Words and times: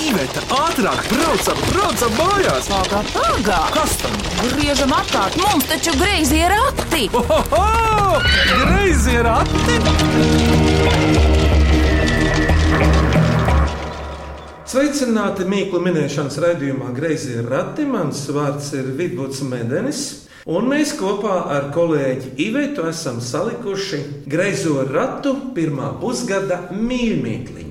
Iveta, 0.00 0.40
ātrāk, 0.56 1.02
braucam, 1.12 1.58
braucam 1.68 2.14
mājās! 2.16 2.68
Pagā, 2.70 3.02
pagā! 3.12 3.58
Kas 3.74 3.98
tam? 4.00 4.16
Griežam 4.40 4.94
apkārt, 4.96 5.36
mums 5.42 5.68
taču 5.68 5.92
greizi 6.00 6.40
ir 6.40 6.54
rati! 6.54 7.04
Ohoho! 7.12 8.20
Greizi 8.64 9.18
ir 9.18 9.28
ati! 9.28 9.80
Sveicināti 14.70 15.44
mīklu 15.50 15.80
minēšanas 15.82 16.36
raidījumā 16.44 16.92
Greizie 16.94 17.40
rati. 17.42 17.82
Mans 17.90 18.20
vārds 18.30 18.68
ir 18.78 18.92
Vidvuds 18.94 19.40
Medenis. 19.42 20.02
Un 20.46 20.70
mēs 20.70 20.94
kopā 20.96 21.40
ar 21.52 21.72
kolēģi 21.74 22.36
Ivetu 22.46 22.86
esam 22.88 23.18
salikuši 23.20 23.98
greizo 24.30 24.86
ratu 24.86 25.34
pirmā 25.56 25.90
pusgada 26.00 26.68
mīļmīkliņas. 26.70 27.69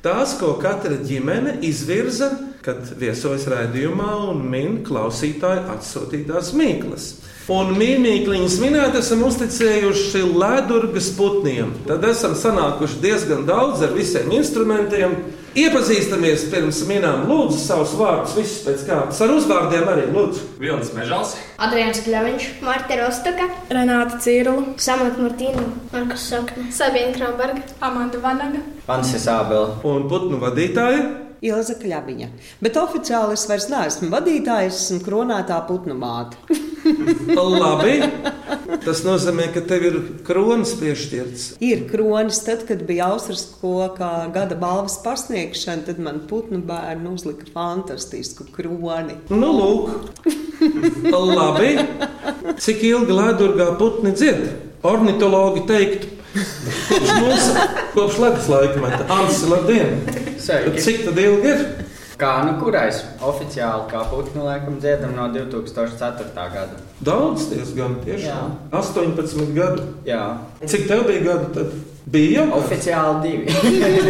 Tās, 0.00 0.30
ko 0.40 0.54
katra 0.56 0.96
ģimene 1.04 1.58
izvirza, 1.68 2.30
kad 2.64 2.86
viesojas 2.96 3.44
raidījumā 3.52 4.14
un 4.30 4.38
min 4.48 4.78
klausītāju 4.84 5.66
atsūtītās 5.74 6.54
mīklas. 6.56 7.10
Un 7.52 7.74
mīļmīkliņas 7.76 8.56
minēt 8.62 8.96
esam 8.96 9.26
uzticējuši 9.26 10.22
ledurgas 10.28 11.10
putniem. 11.18 11.74
Tad 11.88 12.04
esam 12.08 12.32
sanākuši 12.38 13.00
diezgan 13.02 13.44
daudz 13.48 13.84
ar 13.84 13.92
visiem 13.96 14.32
instrumentiem. 14.38 15.18
Iepazīstamies 15.58 16.44
pirms 16.52 16.84
minām, 16.86 17.24
lūdzu, 17.26 17.56
savus 17.58 17.96
vārdus, 17.98 18.36
visus 18.38 18.60
pēc 18.62 18.84
kārtas. 18.86 19.18
Ar 19.24 19.32
uzvārdiem 19.34 19.88
arī 19.90 20.04
lūdzu. 20.14 20.44
Vilnis 20.62 20.92
Mežals, 20.94 21.32
Adrians 21.58 21.98
Kļaviņš, 22.04 22.46
Marta 22.62 22.98
Rostoka, 23.00 23.48
Renāta 23.74 24.20
Cīrula, 24.22 24.76
Samanta 24.78 25.24
Martīna, 25.24 25.66
Markus 25.90 26.28
Sakne, 26.30 26.68
Sabina 26.70 27.10
Kramberga, 27.16 27.66
Amanda 27.82 28.22
Vanaga, 28.22 28.62
Pansis 28.86 29.26
Ābela. 29.30 29.80
Un 29.90 30.06
putnu 30.12 30.38
vadītāja. 30.38 31.02
Ilza 31.42 31.74
Kļaviņa. 31.80 32.30
Bet 32.62 32.78
oficiāli 32.78 33.34
es 33.34 33.48
vairs 33.50 33.70
neesmu 33.72 34.10
vadītājs, 34.12 34.84
esmu 34.84 35.02
kronētā 35.06 35.58
putnu 35.66 35.98
māte. 35.98 36.38
Labi. 37.60 37.94
Tas 38.84 39.02
nozīmē, 39.04 39.50
ka 39.54 39.62
tev 39.66 39.84
ir 39.88 39.96
kronis 40.26 40.72
piešķirts. 40.80 41.46
Ir 41.64 41.84
kronis, 41.90 42.40
tad, 42.46 42.64
kad 42.68 42.84
bija 42.88 43.10
Austrijas 43.12 43.46
kokā 43.60 44.30
gada 44.34 44.56
balvas 44.58 44.96
pasniegšana, 45.04 45.86
tad 45.88 46.00
man 46.02 46.22
putnu 46.30 46.62
bērni 46.66 47.12
uzlika 47.12 47.48
fantastisku 47.54 48.48
kroni. 48.54 49.18
Nu, 49.32 49.52
lūk. 49.56 50.30
Labi. 51.10 51.74
Cik 52.60 52.82
ilgi 52.90 53.16
ledurgā 53.16 53.70
putni 53.80 54.14
dzied? 54.16 54.48
Ornitologi 54.86 55.66
teiktu, 55.68 56.08
kopš 56.88 57.10
mūsu 57.20 57.64
kopš 57.92 58.18
ledus 58.22 58.48
laikmeta. 58.48 59.04
Ansis, 59.12 59.44
labdien! 59.50 59.98
Sveiki. 60.40 60.80
Cik 60.80 61.02
tad 61.08 61.20
ilgi 61.20 61.52
ir? 61.52 61.64
Kā 62.20 62.32
nu 62.44 62.58
kurais? 62.60 62.98
Oficiāli 63.24 63.86
kā 63.88 64.02
putnu 64.10 64.44
laikam 64.44 64.76
dziedam 64.80 65.14
no 65.16 65.28
2004. 65.32 66.34
gada. 66.34 66.80
Daudz 67.00 67.46
diezgan 67.48 67.94
tiešām. 68.04 68.58
18 68.76 69.54
gadu. 69.56 69.86
Jā, 70.04 70.26
Cik 70.68 70.84
tev 70.90 71.06
bija 71.08 71.22
gadu 71.30 71.48
tad? 71.54 71.72
Bija 72.10 72.42
jau? 72.42 72.58
oficiāli 72.58 73.22
divi. 73.22 73.46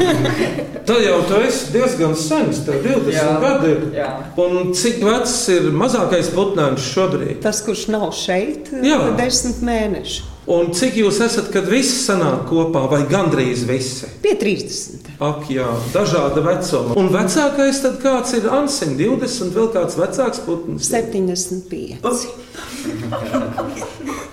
Tad 0.89 1.03
jau 1.05 1.19
tu 1.29 1.39
esi 1.45 1.71
diezgan 1.75 2.15
sens, 2.17 2.63
tev 2.65 2.81
20 2.87 3.13
Jā. 3.15 3.27
gadi 3.43 3.71
ir. 3.75 3.83
Jā. 3.99 4.09
Un 4.41 4.73
cik 4.75 5.03
vecs 5.05 5.35
ir 5.53 5.69
mazākais 5.77 6.31
putnāns 6.35 6.87
šobrīd? 6.95 7.37
Tas, 7.45 7.61
kurš 7.67 7.87
nav 7.93 8.09
šeit, 8.17 8.73
Jā. 8.73 8.97
ir 9.11 9.17
desmit 9.21 9.61
mēneši. 9.67 10.25
Un 10.49 10.71
cik 10.73 10.97
jūs 11.03 11.19
esat, 11.21 11.51
kad 11.53 11.67
visi 11.69 11.99
sanāk 12.01 12.47
kopā, 12.49 12.87
vai 12.89 13.03
gandrīz 13.11 13.67
visi? 13.69 14.09
Pie 14.25 14.33
30. 14.41 15.11
Ak, 15.21 15.45
jā, 15.53 15.69
dažāda 15.93 16.41
vecuma. 16.47 16.97
Un 16.97 17.11
vecākais 17.13 17.83
tad 17.85 18.01
kāds 18.01 18.33
ir 18.39 18.49
Ansiņš, 18.49 18.97
20, 18.97 19.53
vēl 19.57 19.69
kāds 19.77 19.99
vecāks 20.01 20.41
putns. 20.47 20.89
75. 20.89 22.01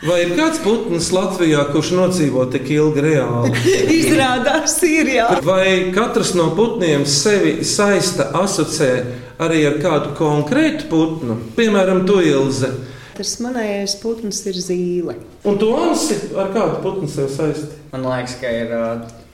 Vai 0.00 0.22
ir 0.24 0.30
kāds 0.32 0.56
putns 0.64 1.10
Latvijā, 1.12 1.60
kurš 1.74 1.90
nodzīvo 1.92 2.46
tik 2.48 2.70
ilgi 2.72 3.02
reāli? 3.04 3.52
Izrādās, 4.00 4.78
ir 4.88 5.10
jā. 5.12 5.26
Vai 5.44 5.92
katrs 5.92 6.32
no 6.38 6.56
putniem 6.56 7.04
sevi 7.04 7.60
saista, 7.68 8.30
asociē 8.40 8.94
arī 9.44 9.66
ar 9.68 9.76
kādu 9.82 10.14
konkrētu 10.16 10.88
putnu? 10.88 11.36
Piemēram, 11.58 12.06
to 12.08 12.16
ilzi. 12.24 12.72
Tas 13.20 13.34
manējais 13.44 13.98
putns 14.00 14.38
ir 14.48 14.56
zīle. 14.56 15.14
Un 15.44 15.58
tu 15.60 15.66
Ansi 15.76 16.14
ar 16.40 16.54
kādu 16.54 16.78
putnu 16.80 17.08
sev 17.12 17.26
saisti? 17.28 17.76
Man 17.92 18.06
liekas, 18.06 18.38
ka 18.40 18.48
ir 18.48 18.70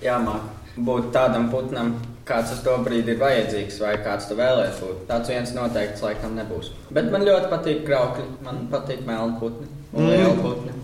jāmāk 0.03 0.73
būt 0.89 1.13
tādam 1.15 1.47
putnam, 1.53 1.93
kāds 2.27 2.51
uz 2.57 2.65
to 2.65 2.75
brīdi 2.83 3.15
ir 3.15 3.21
vajadzīgs, 3.21 3.77
vai 3.85 3.93
kāds 4.03 4.27
tu 4.27 4.35
vēlēsies 4.41 4.81
būt. 4.83 5.05
Tāds 5.07 5.31
viens 5.31 5.55
noteikts 5.55 6.03
laikam 6.03 6.35
nebūs. 6.35 6.73
Bet 6.91 7.13
man 7.15 7.29
ļoti 7.29 7.53
patīk 7.53 7.87
kraukļi, 7.87 8.27
man 8.49 8.65
patīk 8.75 9.07
melni 9.07 9.39
putni 9.39 9.71
un 9.95 10.11
lieli 10.11 10.35
putni. 10.43 10.75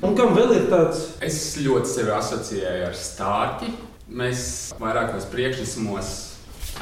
Un 0.00 0.16
kam 0.16 0.32
vēl 0.38 0.56
ir 0.56 0.66
tāds? 0.72 1.04
es 1.20 1.38
ļoti 1.60 1.92
sevi 1.98 2.16
asociēju 2.16 2.88
ar 2.88 2.96
stārķi. 2.96 3.74
Mēs 4.08 4.46
vairākos 4.80 5.28
priekšnesumos 5.36 6.16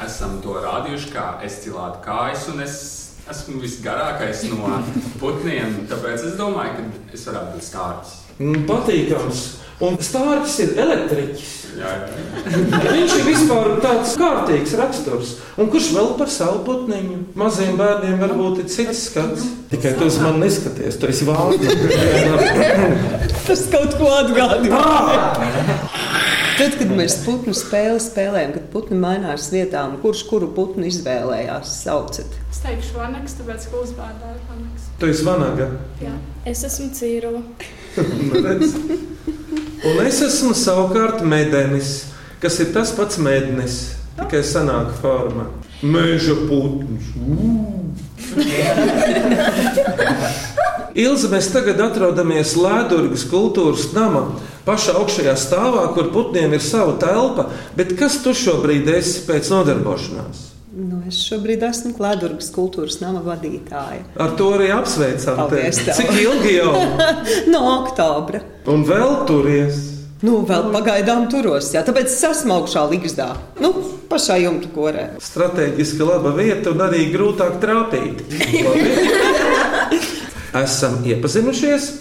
esam 0.07 0.39
to 0.47 0.55
rādījuši, 0.63 1.11
kā 1.11 1.27
es 1.43 1.59
cilātu 1.65 1.99
kājas, 2.07 2.47
un 2.55 2.63
es 2.63 2.79
esmu 3.29 3.61
visgarākais 3.61 4.45
no 4.51 4.81
putniem. 5.21 5.81
Tāpēc 5.89 6.27
es 6.31 6.37
domāju, 6.39 6.77
ka 6.77 7.15
es 7.17 7.25
varētu 7.29 7.55
būt 7.55 7.67
stārķis. 7.67 8.13
Mm, 8.41 8.63
Patīkams. 8.69 9.41
Un 9.81 9.97
stārķis 9.97 10.55
ir 10.61 10.75
elektriķis. 10.83 11.53
Jā, 11.79 11.91
jā. 12.03 12.51
Viņš 12.83 13.13
ir 13.15 13.23
vispār 13.25 13.69
tāds 13.81 14.11
kārtīgs 14.19 14.75
raksturs. 14.77 15.31
Un 15.61 15.71
kurš 15.73 15.87
vēl 15.95 16.11
par 16.19 16.29
savu 16.29 16.61
putniņu? 16.67 17.21
Maziem 17.39 17.79
bērniem 17.79 18.19
varbūt 18.21 18.61
ir 18.61 18.69
cits 18.69 19.05
skats. 19.07 19.47
Tikai 19.71 19.95
tu 19.97 20.09
uz 20.11 20.19
mani 20.21 20.43
neskaties, 20.43 20.99
tu 21.01 21.09
esi 21.09 21.25
vārds. 21.25 21.65
Tas 23.47 23.65
kaut 23.73 23.97
ko 23.97 24.11
atgādina. 24.19 24.83
Tad, 26.61 26.75
kad 26.77 26.91
mēs 26.93 27.15
putnu 27.25 27.55
spēli 27.57 27.97
spēlējam, 27.97 28.51
kad 28.53 28.65
putni 28.69 28.93
mainās 29.01 29.47
vietām, 29.49 29.95
kurš 30.03 30.19
kuru 30.29 30.45
putnu 30.53 30.85
izvēlējās, 30.85 31.71
saucat. 31.87 32.35
Es 32.53 32.59
teikšu 32.61 32.99
Vanaks, 32.99 33.33
tāpēc, 33.39 33.65
ka 33.71 33.79
uzvārdā 33.81 34.35
ir 34.35 34.43
Vanaks. 34.45 34.91
Tu 35.01 35.09
esi 35.09 35.25
vanaga. 35.25 35.71
Jā. 36.03 36.13
Es 36.45 36.61
esmu 36.67 36.91
Cīrula. 36.93 37.41
Nu, 37.97 38.43
redz. 38.45 38.77
Un 39.89 40.03
es 40.05 40.21
esmu 40.27 40.53
savukārt 40.53 41.25
medenis, 41.25 42.13
kas 42.45 42.61
ir 42.61 42.69
tas 42.77 42.93
pats 42.93 43.17
mednis, 43.17 43.97
tikai 44.21 44.45
senāka 44.45 44.93
forma. 45.01 45.49
Meža 45.81 46.37
putns. 46.45 47.09
Ilza, 50.97 51.29
mēs 51.31 51.47
tagad 51.53 51.79
atrodamies 51.79 52.55
Lēdurgas 52.59 53.23
kultūras 53.31 53.91
nama 53.95 54.25
pašā 54.65 54.97
augšējā 54.99 55.35
stāvā, 55.39 55.85
kur 55.95 56.09
putniem 56.11 56.55
ir 56.57 56.63
sava 56.63 56.97
telpa. 56.99 57.47
Bet 57.77 57.95
kas 57.99 58.19
tu 58.23 58.33
šobrīd 58.35 58.89
esi 58.91 59.23
pēc 59.27 59.51
nodarbošanās? 59.53 60.47
Nu, 60.71 61.01
es 61.07 61.19
šobrīd 61.27 61.63
esmu 61.67 61.93
Klēdurgas 61.97 62.51
kultūras 62.55 62.99
nama 63.01 63.19
vadītāja. 63.25 64.05
Ar 64.19 64.35
to 64.39 64.51
arī 64.55 64.69
apsveicam. 64.75 65.41
Cik 65.51 66.13
ilgi 66.15 66.57
jau? 66.57 66.75
No 67.53 67.63
oktobra. 67.81 68.43
Un 68.71 68.85
vēl 68.87 69.17
turies. 69.27 69.81
Nu, 70.21 70.43
vēl 70.45 70.67
pagaidām 70.69 71.25
turos, 71.33 71.71
jā, 71.73 71.81
tāpēc 71.81 72.11
es 72.11 72.19
esmu 72.27 72.59
augšā 72.59 72.83
līgzdā. 72.91 73.31
Nu, 73.57 73.71
pašā 74.11 74.37
jumta 74.43 74.69
korē. 74.75 75.05
Strateģiski 75.23 76.05
laba 76.05 76.35
vieta 76.37 76.75
un 76.75 76.83
arī 76.85 77.07
grūtāk 77.09 77.57
trāpīt. 77.63 78.21
Esam 80.57 80.99
iepazinušies 81.07 81.91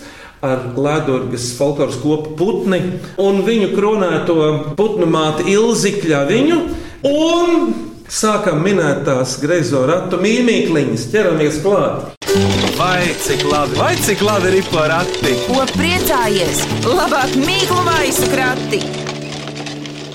ar 0.42 0.58
Latvijas 0.76 1.50
folkloras 1.58 1.98
kopu 2.02 2.32
putni 2.36 2.80
un 3.20 3.42
viņu 3.46 3.70
kronēto 3.76 4.36
putnu 4.78 5.06
māti 5.10 5.52
Ilzikļa 5.52 6.22
viņu. 6.30 6.56
Un 7.10 7.74
sākam 8.10 8.64
minēt 8.64 9.04
tās 9.06 9.36
greizo 9.42 9.84
ratu 9.88 10.18
mīmīkliņas, 10.20 11.06
ķeramies 11.12 11.60
klāt. 11.64 12.16
Vai 12.80 13.12
cik 13.22 13.44
labi, 13.50 13.76
vai 13.78 13.92
cik 14.00 14.24
labi 14.24 14.54
ir 14.58 14.66
porakti? 14.72 15.36
Ko 15.46 15.62
priecājies? 15.76 16.64
Labāk 16.88 17.36
mīklu 17.38 17.84
maisu 17.86 18.28
krati! 18.32 18.82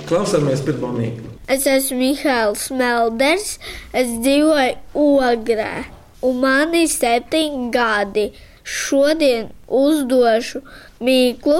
Klausāmies 0.09 0.61
pirmo 0.65 0.91
mīklu. 0.93 1.31
Es 1.49 1.65
esmu 1.69 1.99
Mihāls 2.01 2.71
Melders, 2.73 3.59
es 3.93 4.09
dzīvoju 4.25 4.97
Ogrē, 4.97 5.85
un 6.25 6.41
man 6.41 6.73
ir 6.77 6.89
septiņi 6.91 7.69
gadi. 7.73 8.29
Šodien 8.65 9.51
uzdošu 9.69 10.63
mīklu, 11.05 11.59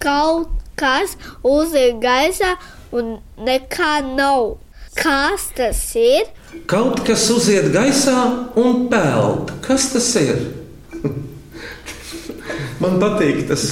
kaut 0.00 0.54
kas 0.80 1.16
uziet 1.44 1.98
gaisā 2.02 2.54
un 2.94 3.18
nekā 3.44 3.98
nav. 4.14 4.56
Kas 4.98 5.50
tas 5.54 5.82
ir? 5.98 6.30
Kaut 6.70 7.04
kas 7.06 7.28
uziet 7.30 7.68
gaisā 7.74 8.16
un 8.58 8.88
peld. 8.90 9.52
Kas 9.62 9.92
tas 9.92 10.08
ir? 10.18 10.40
Man 12.82 12.98
patīk 13.02 13.44
tas 13.48 13.64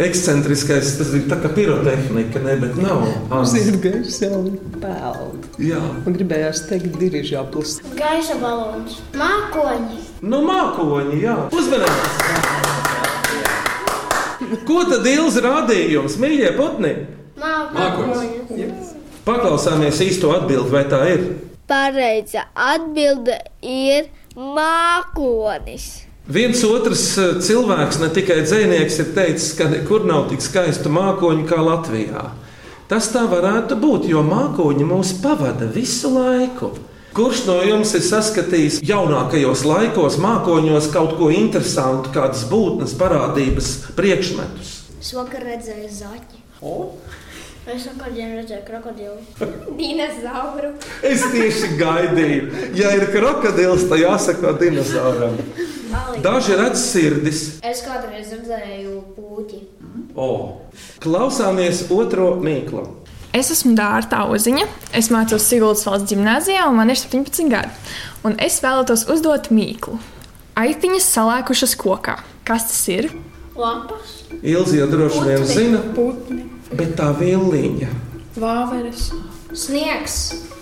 ekscentriskais, 0.00 0.94
tas 0.98 1.10
ir 1.16 1.26
tā 1.30 1.36
kā 1.42 1.50
pirotehnika, 1.56 2.40
ne, 2.44 2.54
bet 2.60 2.76
nav. 2.80 3.02
Ants. 3.32 3.52
Zirgais 3.56 4.18
jau 4.22 4.42
peld. 4.80 5.46
Jā, 5.60 5.80
Man 6.04 6.16
gribējās 6.16 6.62
teikt, 6.70 6.96
dirižablis. 7.00 7.78
Gaisa 7.98 8.36
balons. 8.42 9.00
Mākoņi. 9.16 10.00
nu 10.22 10.42
mākoņi, 10.48 11.20
jā. 11.24 11.36
Uzmanības! 11.52 12.18
Ko 14.66 14.80
tad 14.88 15.04
Ilza 15.06 15.42
rādījums, 15.44 16.16
mīļie 16.20 16.54
putni? 16.56 16.94
Mākoņi. 17.40 18.70
Paklausāmies 19.26 20.00
īsto 20.02 20.32
atbildi, 20.34 20.72
vai 20.72 20.84
tā 20.90 21.00
ir? 21.12 21.26
Pareiza 21.70 22.46
atbilde 22.58 23.36
ir 23.62 24.08
mākonis. 24.34 25.90
Viens 26.30 26.60
otrs 26.62 27.04
eh, 27.18 27.30
cilvēks, 27.42 27.98
ne 27.98 28.08
tikai 28.14 28.44
dzinieks, 28.44 29.00
ir 29.02 29.08
teicis, 29.16 29.50
ka 29.58 29.66
nekur 29.72 30.04
nav 30.06 30.28
tik 30.30 30.44
skaista 30.44 30.92
mākoņa 30.92 31.46
kā 31.50 31.58
Latvijā. 31.58 32.28
Tas 32.90 33.08
tā 33.10 33.24
varētu 33.30 33.78
būt, 33.80 34.06
jo 34.10 34.22
mākoņi 34.26 34.86
mūs 34.86 35.16
pavada 35.22 35.66
visu 35.74 36.12
laiku. 36.14 36.70
Kurš 37.16 37.42
no 37.48 37.56
jums 37.66 37.96
ir 37.98 38.04
saskatījis 38.06 38.78
jaunākajos 38.86 39.64
laikos, 39.66 40.20
mākoņos 40.22 40.92
kaut 40.94 41.16
ko 41.18 41.32
interesantu, 41.34 42.12
kādas 42.14 42.44
būtnes, 42.50 42.94
parādības, 42.98 43.72
priekšmetus? 43.98 44.76
Es 45.02 45.10
vakar 45.16 45.42
redzēju 45.50 45.90
zaķi. 45.96 46.44
Es 47.68 47.84
vakar 47.84 48.14
dienā 48.14 48.38
redzēju 48.38 48.62
krokodilu. 48.66 49.18
Dinozauru. 49.78 50.70
Es 51.04 51.26
tieši 51.32 51.74
gaidīju, 51.80 52.70
ja 52.78 52.94
ir 52.96 53.04
krokodils, 53.12 53.84
tad 53.90 54.00
jāsaka 54.00 54.54
dinozauram. 54.60 55.36
Daži 56.24 56.56
redz 56.56 56.80
sirdis. 56.80 57.42
Es 57.66 57.82
kādreiz 57.84 58.32
redzēju 58.32 58.96
puķi. 59.16 59.60
O, 60.16 60.30
klausāmies 61.02 61.84
otro 61.92 62.32
mīklu. 62.40 62.86
Es 63.36 63.52
esmu 63.54 63.76
Dārta 63.78 64.24
Uziņa. 64.26 64.64
Es 64.96 65.10
mācos 65.14 65.44
Siguldas 65.46 65.84
valsts 65.86 66.10
gimnājā, 66.10 66.64
un 66.66 66.80
man 66.80 66.90
ir 66.90 66.98
17 66.98 67.50
gadi. 67.52 67.70
Un 68.26 68.34
es 68.42 68.58
vēlētos 68.64 69.04
uzdot 69.12 69.52
mīklu. 69.54 70.00
Aitiņas 70.58 71.06
salēkušas 71.14 71.76
kokā. 71.78 72.16
Kas 72.48 72.66
tas 72.72 72.80
ir? 72.90 73.12
Lapas. 73.54 74.16
Ilzi 74.42 74.80
jau 74.80 74.88
droši 74.90 75.22
vien 75.26 75.46
zina, 75.46 75.80
Putni, 75.94 76.42
bet 76.76 76.94
tā 76.98 77.10
vilniņa, 77.18 77.90
vāveres. 78.38 79.10
Sniegs. 79.50 80.16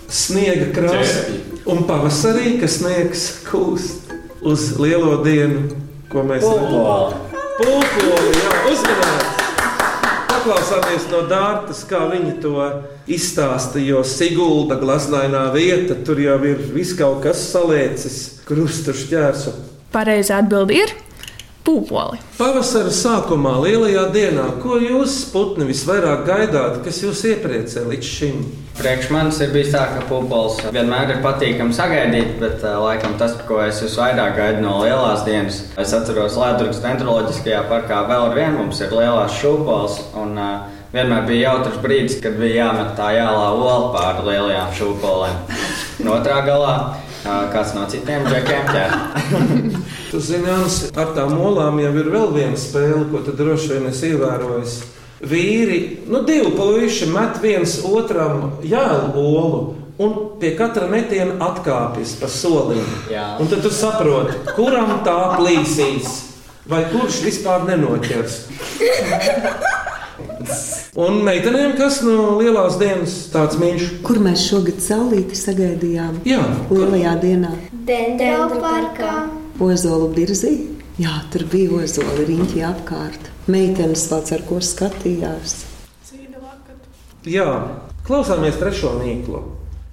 sniega 0.09 0.71
krāsa 0.73 1.35
un 1.69 1.83
pavasarī, 1.85 2.55
kas 2.61 2.79
sniegs 2.79 3.25
kūst 3.45 4.13
uz 4.41 4.71
lielo 4.81 5.19
dienu, 5.21 5.67
ko 6.09 6.23
mēs 6.25 6.45
redzam. 6.45 7.19
Pūpoli, 7.59 8.31
jā, 8.39 8.55
uzmanīts! 8.71 9.35
Paklausāmies 10.29 11.05
no 11.11 11.19
Dārtas, 11.27 11.83
kā 11.85 11.99
viņi 12.09 12.37
to 12.41 12.55
izstāsta, 13.11 13.81
jo 13.83 14.01
Sigulda 14.07 14.79
glaznainā 14.79 15.49
vieta, 15.53 15.97
tur 16.07 16.21
jau 16.23 16.37
ir 16.47 16.61
viss 16.73 16.95
kaut 16.97 17.19
kas 17.25 17.41
saliecis, 17.51 18.39
krustu 18.47 18.95
šķērsu. 18.95 19.53
Pareizā 19.93 20.39
atbilde 20.39 20.79
ir 20.79 20.95
pūpoli. 21.69 22.17
Pavasara 22.39 22.91
sākumā, 22.93 23.57
lielajā 23.63 24.07
dienā, 24.13 24.45
ko 24.63 24.79
jūs, 24.81 25.21
putni, 25.33 25.67
visvairāk 25.69 26.25
gaidāt, 26.27 26.79
kas 26.85 27.01
jūs 27.03 27.21
iepriecē 27.29 27.85
līdz 27.89 28.09
šim? 28.09 28.41
Priekš 28.79 29.09
manis 29.11 29.41
ir 29.43 29.51
bijis 29.51 29.73
tā, 29.73 29.83
ka 29.91 30.05
pūpols 30.07 30.61
vienmēr 30.71 31.15
ir 31.15 31.21
patīkami 31.23 31.75
sagaidīt, 31.75 32.37
bet 32.39 32.63
laikam 32.63 33.17
tas, 33.19 33.35
ko 33.47 33.59
es 33.65 33.81
visvairāk 33.83 34.37
gaidu 34.39 34.63
no 34.63 34.77
lielās 34.85 35.25
dienas, 35.27 35.61
es 35.77 35.93
atceros 35.95 36.39
Latvijas 36.39 36.79
Dendroloģiskajā 36.85 37.65
parkā 37.69 38.05
vēl 38.07 38.29
ar 38.29 38.37
vienu 38.39 38.63
mums 38.63 38.79
ir 38.85 38.95
lielās 38.95 39.35
šūpoles. 39.41 39.99
Un, 40.23 40.37
uh, 40.39 40.75
Vienmēr 40.89 41.27
bija 41.27 41.51
jautrs 41.51 41.75
brīdis, 41.83 42.15
kad 42.17 42.33
bija 42.41 42.63
jāmet 42.63 42.95
tā 42.97 43.11
jālā 43.13 43.51
ola 43.53 43.91
pāri 43.93 44.23
lielajām 44.25 44.71
šūpolēm. 44.73 45.35
No 46.01 46.15
otrā 46.15 46.39
galā 46.47 46.71
uh, 47.25 47.47
kāds 47.53 47.73
no 47.75 47.85
citiem 47.89 48.27
džekiem 48.27 48.69
zini, 50.29 50.49
Ans, 50.53 50.79
ar 50.95 51.13
tām 51.17 51.35
olām 51.39 51.79
jau 51.81 51.91
ir 52.01 52.09
vēl 52.13 52.31
viena 52.35 52.59
spēle, 52.59 53.03
ko 53.11 53.23
droši 53.27 53.75
vien 53.75 53.89
esi 53.91 54.13
ievērojis. 54.13 54.79
Vīri, 55.29 55.79
nu, 56.07 56.23
divi 56.23 56.53
puiši 56.55 57.09
met 57.11 57.41
viens 57.43 57.79
otram 57.83 58.61
jēlu 58.63 59.11
olu. 59.19 59.61
Un 59.99 60.13
pie 60.39 60.53
katra 60.55 60.87
metiena 60.87 61.35
atkāpjas 61.49 62.13
pa 62.21 62.29
solim. 62.31 62.85
Un 63.11 63.51
tad 63.51 63.59
tu 63.65 63.71
saproti, 63.73 64.37
kuram 64.55 65.01
tā 65.03 65.17
plīsīs, 65.35 66.07
vai 66.71 66.85
kurš 66.93 67.19
vispār 67.27 67.67
nenoķers. 67.67 68.45
Un 70.97 71.19
meitenēm, 71.25 71.75
kas 71.77 71.99
no 72.01 72.37
lielās 72.39 72.77
dienas 72.81 73.13
tāds 73.33 73.59
mīļš, 73.61 73.89
Kur 74.05 74.17
mēs 74.25 74.41
šogad 74.49 74.79
saulīti 74.81 75.37
sagaidījām? 75.37 76.21
jā, 76.25 76.41
Lielajā 76.71 77.13
dienā. 77.21 77.51
Dendru 77.85 78.57
parkā. 78.63 79.29
Ozolu 79.59 80.09
birzī. 80.15 80.55
Jā, 80.99 81.21
tur 81.31 81.45
bija 81.51 81.71
ozoli 81.83 82.25
riņķi 82.27 82.63
apkārt. 82.65 83.29
Meitenes 83.47 84.07
vēl 84.11 84.33
ar 84.35 84.41
ko 84.49 84.57
skatījās. 84.59 85.65
Jā. 87.25 87.45
klausāmies 88.07 88.57
trešo 88.59 88.95
mīklu. 88.99 89.41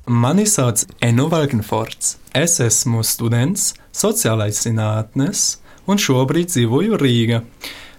Mani 0.07 0.47
sauc 0.47 0.85
Enu 1.03 1.27
Valkenforts. 1.29 2.17
Es 2.35 2.61
esmu 2.61 3.03
students 3.05 3.75
sociālais 3.93 4.61
zinātnes 4.63 5.59
un 5.87 5.99
šobrīd 5.99 6.47
dzīvoju 6.53 6.97
Rīgā. 7.03 7.43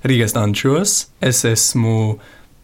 Rīgas 0.07 0.33
dančos 0.33 1.07
es 1.21 1.43
esmu 1.45 2.17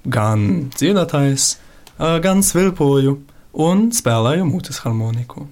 gan 0.06 0.70
dziedātājs, 0.76 1.58
ā, 1.98 2.18
gan 2.24 2.44
svilpoju 2.44 3.18
un 3.64 3.90
spēlēju 3.96 4.48
mutes 4.50 4.82
harmoniku. 4.84 5.48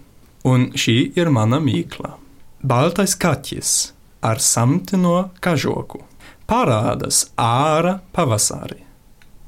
Un 0.48 0.72
šī 0.74 1.12
ir 1.18 1.30
mana 1.34 1.62
mīkla. 1.62 2.16
Baltais 2.62 3.14
kaķis 3.18 3.92
ar 4.26 4.42
samtino 4.42 5.32
kažoku 5.42 6.04
parādās 6.52 7.26
ārā 7.40 8.00
pavasarī. 8.16 8.82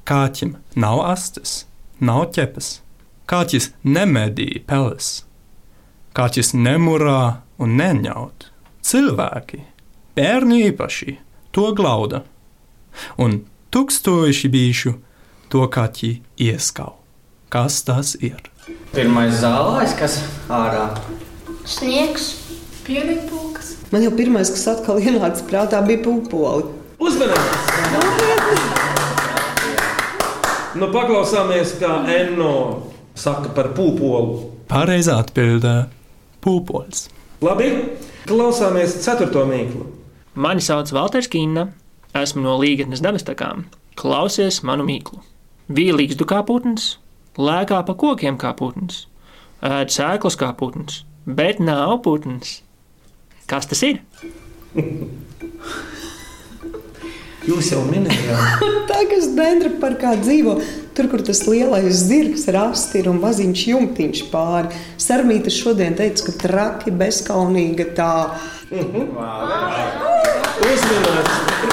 Kāķim 0.08 0.56
nav 0.80 1.02
astes, 1.08 1.64
nav 2.00 2.30
ķepes. 2.36 2.80
Kāķis 3.28 3.72
nemedī 3.88 4.64
peles. 4.68 5.24
Kāķis 6.16 6.54
nemurā 6.56 7.44
un 7.64 7.78
neņaut. 7.80 8.50
Cilvēki, 8.84 9.62
bērni 10.16 10.66
īpaši, 10.68 11.16
to 11.56 11.72
glauda. 11.76 12.24
Un 13.18 13.42
tūkstoši 13.74 14.50
bijuši 14.54 14.94
to 15.50 15.66
kaķi 15.74 16.12
ieskau. 16.46 16.96
Kas 17.54 17.82
tas 17.86 18.14
ir? 18.22 18.38
Pirmais 18.94 19.40
zālājs, 19.42 19.98
kas 19.98 20.20
ārā. 20.50 20.88
Sniegs. 21.66 22.32
Pienīpulkas. 22.84 23.78
Man 23.94 24.04
jau 24.04 24.12
pirmais, 24.12 24.50
kas 24.52 24.66
atkal 24.68 25.00
ienāca 25.00 25.46
prātā, 25.48 25.80
bija 25.88 26.02
pupoli. 26.04 26.66
Uzmanības! 27.00 28.74
Nu, 30.74 30.90
paklausāmies, 30.92 31.76
kā 31.80 32.02
Enno 32.12 32.54
saka 33.16 33.54
par 33.56 33.72
pūpolu. 33.78 34.50
Pareizā 34.68 35.20
atbildē- 35.22 35.76
pūpols. 36.44 37.08
Labi, 37.46 37.70
klausāmies 38.28 38.98
ceturto 39.06 39.46
mīklu. 39.48 39.86
Mani 40.36 40.62
sauc 40.66 40.92
Valters 40.92 41.30
Kīna, 41.30 41.70
esmu 42.18 42.44
no 42.46 42.58
Līgatnes 42.62 43.02
dabastakām. 43.04 43.66
Klausies 44.00 44.62
manu 44.66 44.86
mīklu. 44.88 45.22
Vīlīgs 45.74 46.18
du 46.20 46.28
kā 46.30 46.42
putns, 46.46 46.98
lēkā 47.38 47.80
pa 47.88 47.96
kokiem 47.98 48.38
kā 48.42 48.54
putns, 48.58 49.06
ēd 49.64 49.94
sēklas 49.94 50.38
kā 50.40 50.52
putns, 50.58 51.04
bet 51.26 51.62
nav 51.64 52.02
putns. 52.06 52.62
Kas 53.50 53.70
tas 53.70 53.84
ir? 53.86 54.02
Jūs 57.44 57.74
jau 57.74 57.82
minējāt, 57.84 58.62
Tā 58.90 59.02
kas 59.10 59.26
dendra 59.36 59.72
parkā 59.82 60.14
dzīvo, 60.22 60.54
tur, 60.96 61.10
kur 61.12 61.24
tas 61.28 61.42
lielais 61.50 62.06
zirgs 62.06 62.46
rasti 62.56 63.02
ir 63.02 63.10
un 63.12 63.20
maziņš 63.24 63.66
jumtiņš 63.74 64.24
pāri. 64.32 64.72
Sarmīta 65.02 65.52
šodien 65.52 65.98
teica, 66.00 66.30
ka 66.30 66.38
traki, 66.46 66.96
bezkaunīga 67.04 67.90
tā. 68.00 68.14
uzmanīts. 70.72 71.73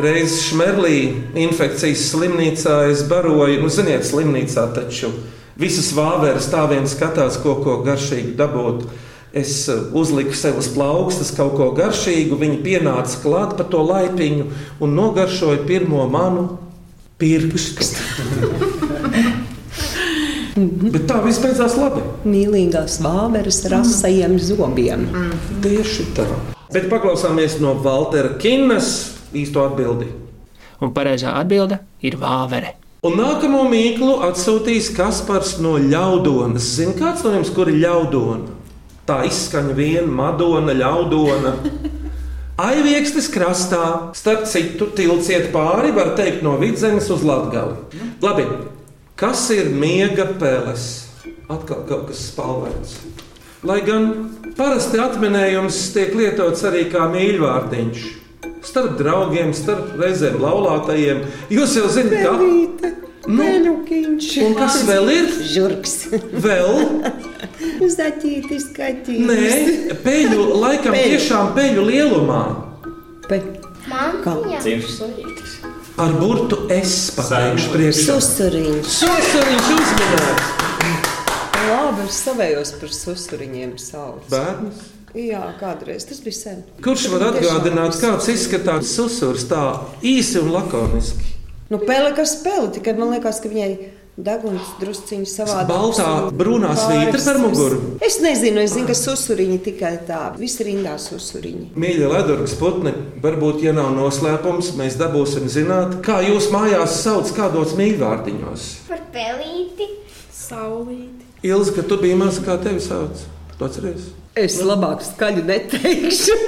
Reiz 0.00 0.38
Šmerlī 0.46 1.12
infekcijas 1.36 2.06
slimnīcā 2.12 2.76
es 2.88 3.02
baroju, 3.08 3.58
nu, 3.60 3.68
ziniet, 3.72 4.06
slimnīcā 4.08 4.64
taču 4.76 5.10
visas 5.60 5.90
vāveres 5.92 6.48
tā 6.48 6.64
vien 6.70 6.88
skatās, 6.88 7.36
ko, 7.42 7.58
ko 7.60 7.80
garšīgi 7.84 8.32
dabūt. 8.38 8.86
Es 9.36 9.68
eh, 9.68 9.82
uzliku 9.94 10.34
sev 10.34 10.58
uz 10.58 10.70
plaukstas 10.72 11.34
kaut 11.36 11.54
ko 11.58 11.68
garšīgu, 11.76 12.38
viņi 12.40 12.62
pienāca 12.64 13.20
klāt 13.22 13.54
pa 13.58 13.66
to 13.68 13.82
laipiņu 13.86 14.48
un 14.80 14.96
nogaršoja 14.96 15.66
pirmo 15.68 16.08
manu 16.10 16.48
pirkstu. 17.20 18.00
Bet 20.90 21.04
tā 21.08 21.20
viss 21.24 21.40
beidzās 21.40 21.76
labi. 21.78 22.02
Mīlīgās 22.28 22.98
vāveres 23.04 23.62
ar 23.68 23.80
asajiem 23.84 24.34
zobiem. 24.42 25.06
Tieši 25.62 26.10
tā. 26.16 26.26
Bet 26.72 26.90
paklausāmies 26.90 27.60
no 27.62 27.76
Valtera 27.84 28.34
Kinnas, 28.40 29.19
īsto 29.36 29.64
atbildi. 29.66 30.08
Un 30.80 30.94
pareizā 30.96 31.34
atbilde 31.36 31.80
ir 32.02 32.16
vāvere. 32.20 32.74
Un 33.04 33.14
nākamo 33.16 33.62
mīklu 33.70 34.18
atsūtīs 34.26 34.90
Kaspars 34.92 35.54
no 35.64 35.78
Ļaudonas. 35.80 36.66
Zini, 36.76 36.92
kāds 36.98 37.22
no 37.24 37.32
jums, 37.32 37.52
kur 37.56 37.70
ir 37.72 37.78
Ļaudona? 37.80 38.58
Tā 39.08 39.22
izskaņa 39.24 39.76
viena, 39.76 40.10
Madona, 40.18 40.74
Ļaudona. 40.76 41.54
Aiviekstes 42.60 43.30
krastā, 43.32 44.12
starp 44.12 44.44
citu, 44.44 44.90
tilciet 44.92 45.48
pāri, 45.54 45.94
var 45.96 46.12
teikt, 46.18 46.42
no 46.44 46.58
vidzemes 46.60 47.08
uz 47.08 47.24
Latgali. 47.24 48.04
Labi, 48.20 48.44
kas 49.16 49.46
ir 49.56 49.72
miega 49.72 50.28
peles? 50.36 50.90
Atkal 51.48 51.86
kaut 51.88 52.10
kas 52.10 52.20
spalvains. 52.28 52.98
Lai 53.64 53.80
gan 53.84 54.10
parasti 54.60 55.00
atminējums 55.00 55.80
tiek 55.96 56.12
lietots 56.16 56.68
arī 56.68 56.84
kā 56.92 57.08
mīļvārdiņš. 57.08 58.04
Starp 58.66 58.98
draugiem, 59.00 59.54
starp 59.56 59.94
reizēm 60.00 60.40
laulātajiem. 60.42 61.22
Jūs 61.52 61.78
jau 61.78 61.86
zināt, 61.92 62.20
ka 62.24 62.90
Nu, 63.28 63.44
Peļukiņš. 63.44 64.28
Un 64.46 64.54
kas 64.56 64.78
vēl 64.88 65.10
ir? 65.12 65.26
Žurks. 65.52 65.96
Vēl? 66.40 66.78
Zaķītis, 67.96 68.70
kaķītis. 68.76 69.26
Nē, 69.28 69.96
peļu, 70.04 70.46
laikam 70.56 70.96
Peļu. 70.96 71.10
tiešām 71.12 71.52
peļu 71.58 71.84
lielumā. 71.90 72.40
Pe... 73.28 73.42
Cimds. 74.64 74.96
Ar 76.00 76.14
burtu 76.16 76.62
es 76.72 76.94
pateikšu 77.16 77.74
priekšā. 77.74 78.16
Susuriņš. 78.16 78.94
Susuriņš 79.00 79.70
uzmanēts. 79.76 80.50
Labi, 81.70 82.06
es 82.06 82.22
savējos 82.24 82.72
par 82.80 82.94
susuriņiem 82.96 83.76
sauc. 83.82 84.24
Bērns. 84.32 84.86
Jā, 85.18 85.42
kādreiz 85.58 86.04
tas 86.06 86.20
bija 86.22 86.36
sen. 86.36 86.60
Kurš 86.84 87.08
var 87.14 87.30
atgādināt, 87.32 87.96
kāds 87.98 88.28
izskatās 88.30 88.92
susurs 88.94 89.48
tā 89.50 89.64
īsi 90.06 90.38
un 90.42 90.52
lakoniski? 90.54 91.34
Nu, 91.70 91.78
pele 91.82 92.12
kā 92.14 92.26
spēle, 92.26 92.70
tikai 92.74 92.94
man 92.98 93.12
liekas, 93.14 93.38
ka 93.42 93.50
viņai 93.50 93.70
deguns 94.20 94.72
drusciņš 94.80 95.32
savādāk. 95.32 95.68
Baltā, 95.70 96.08
brūnā 96.36 96.72
svītra 96.78 97.20
par 97.24 97.38
muguru. 97.42 97.78
Es 98.04 98.18
nezinu, 98.22 98.62
es 98.64 98.74
zinu, 98.74 98.88
ka 98.90 98.96
susuriņi 98.98 99.58
tikai 99.66 99.92
tā, 100.08 100.20
visi 100.38 100.66
rindā 100.66 100.96
susuriņi. 101.00 101.70
Mīļie 101.80 102.10
ledurgas 102.10 102.54
putni, 102.60 102.92
varbūt, 103.22 103.62
ja 103.66 103.74
nav 103.76 103.92
noslēpums, 103.96 104.74
mēs 104.80 104.98
dabūsim 105.00 105.48
zināt, 105.52 106.00
kā 106.06 106.20
jūs 106.26 106.50
mājās 106.54 107.00
sauc 107.04 107.30
kādos 107.36 107.76
mīļvārdiņos. 107.80 108.70
Par 108.90 109.04
pelīti. 109.14 109.90
Saulīti. 110.34 111.28
Ilzi, 111.46 111.76
ka 111.78 111.86
tu 111.86 112.00
biji 112.02 112.18
maza, 112.20 112.42
kā 112.44 112.58
tevi 112.60 112.82
sauc? 112.84 113.22
Tu 113.56 113.66
atceries? 113.66 114.10
Es 114.38 114.60
labāk 114.62 115.02
skaļi 115.02 115.46
neteikšu. 115.46 116.36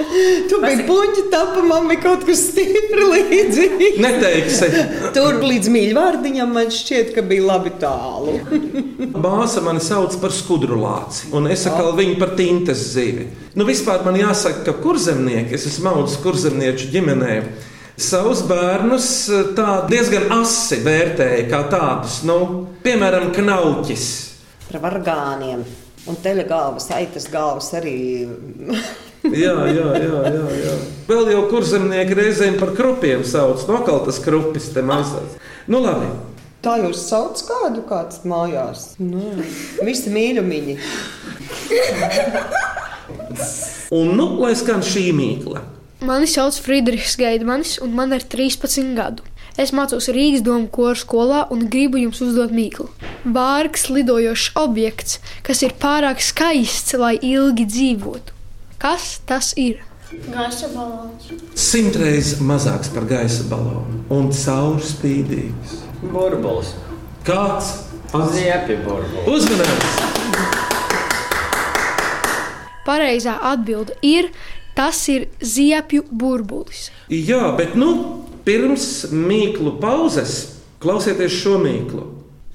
Tu 0.00 0.58
biji 0.62 0.84
puķi, 0.88 1.26
tapa 1.30 1.62
man 1.66 1.86
bija 1.90 2.00
kaut 2.02 2.22
kas 2.26 2.40
stipri 2.50 3.04
līdzīgs. 3.04 3.98
Neteiksi. 4.00 4.68
Tur 5.14 5.40
līdz 5.44 5.68
mīļvārdiņam 5.74 6.54
man 6.56 6.70
šķiet, 6.72 7.12
ka 7.14 7.22
bija 7.26 7.44
labi 7.50 7.72
tālu. 7.82 8.38
Māsa 9.24 9.62
mani 9.64 9.82
sauc 9.84 10.16
par 10.22 10.34
skudru 10.34 10.78
lāci, 10.80 11.28
un 11.36 11.50
es 11.52 11.66
saku 11.66 11.92
viņu 11.98 12.16
par 12.22 12.32
tintes 12.38 12.86
zivi. 12.94 13.28
Nu, 13.54 13.66
vispār 13.68 14.02
man 14.06 14.18
jāsaka, 14.18 14.64
ka 14.70 14.76
kurzemnieki, 14.80 15.54
es 15.58 15.68
esmu 15.70 15.92
audzis 15.92 16.22
kurzemnieču 16.24 16.88
ģimenē, 16.94 17.36
savus 18.00 18.42
bērnus 18.48 19.10
tā 19.58 19.82
diezgan 19.90 20.30
asi 20.40 20.80
vērtēja 20.86 21.44
kā 21.52 21.62
tādus, 21.70 22.22
nu, 22.26 22.40
piemēram, 22.86 23.30
knauķis. 23.36 24.08
Par 24.70 24.82
vargāniem. 24.88 25.62
Un 26.10 26.18
teļa 26.18 26.44
galvas, 26.50 26.88
aitas 26.94 27.28
galvas 27.30 27.70
arī. 27.78 27.94
Jā, 29.20 29.52
jā, 29.68 29.88
jā, 30.00 30.20
jā, 30.32 30.44
jā. 30.56 30.74
Vēl 31.04 31.26
jau 31.28 31.42
kurzemnieki 31.50 32.14
reizēm 32.16 32.54
par 32.56 32.70
krupiem 32.72 33.20
sauc, 33.28 33.60
nokaltas 33.68 34.16
krupis 34.24 34.70
te 34.72 34.80
mājās. 34.80 35.34
Nu, 35.68 35.82
labi. 35.84 36.08
Tā 36.64 36.78
jūs 36.80 37.02
sauc 37.04 37.42
kādu 37.44 37.84
kāds 37.84 38.22
mājās? 38.24 38.94
Nē, 38.96 39.44
visi 39.84 40.08
mīļumiņi. 40.14 40.78
Un, 44.00 44.14
nu, 44.16 44.26
lai 44.40 44.54
skan 44.56 44.80
šī 44.86 45.10
mīkla. 45.16 45.66
Mani 46.06 46.28
sauc 46.30 46.56
Friedrichs 46.64 47.18
Geidmanis, 47.20 47.76
un 47.84 47.92
man 47.92 48.16
ir 48.16 48.24
13 48.24 48.94
gadu. 48.96 49.29
Es 49.58 49.72
mācos 49.74 50.06
Rīgas 50.14 50.44
domu 50.46 50.68
koru 50.70 50.98
skolā 50.98 51.44
un 51.50 51.66
gribu 51.72 51.98
jums 51.98 52.20
uzdot 52.22 52.52
mīklu. 52.54 52.86
Vārks 53.24 53.88
lidojošs 53.90 54.52
objekts, 54.60 55.18
kas 55.42 55.62
ir 55.66 55.74
pārāk 55.80 56.22
skaists, 56.22 56.94
lai 56.94 57.16
ilgi 57.18 57.66
dzīvotu. 57.66 58.36
Kas 58.80 59.18
tas 59.26 59.52
ir? 59.60 59.82
Gaisa 60.30 60.70
balons. 60.74 61.28
Simtreiz 61.54 62.36
mazāks 62.42 62.90
par 62.94 63.04
gaisa 63.10 63.44
balonu 63.50 64.00
un 64.10 64.30
caurspīdīgs. 64.34 65.76
Burbulis. 66.02 66.74
Kāds? 67.26 67.74
Ziepju 68.10 68.80
burbulis. 68.86 69.28
Uzmanīgs! 69.30 70.00
Pareizā 72.86 73.36
atbilde 73.52 73.94
ir: 74.02 74.32
tas 74.74 74.98
ir 75.12 75.28
ziepju 75.44 76.08
burbulis. 76.10 76.88
Jā, 77.12 77.52
bet 77.58 77.76
nu, 77.78 77.90
pirms 78.46 78.86
mīklu 79.12 79.76
pauzes 79.82 80.36
klausieties 80.80 81.34
šo 81.42 81.58
mīklu. 81.60 82.06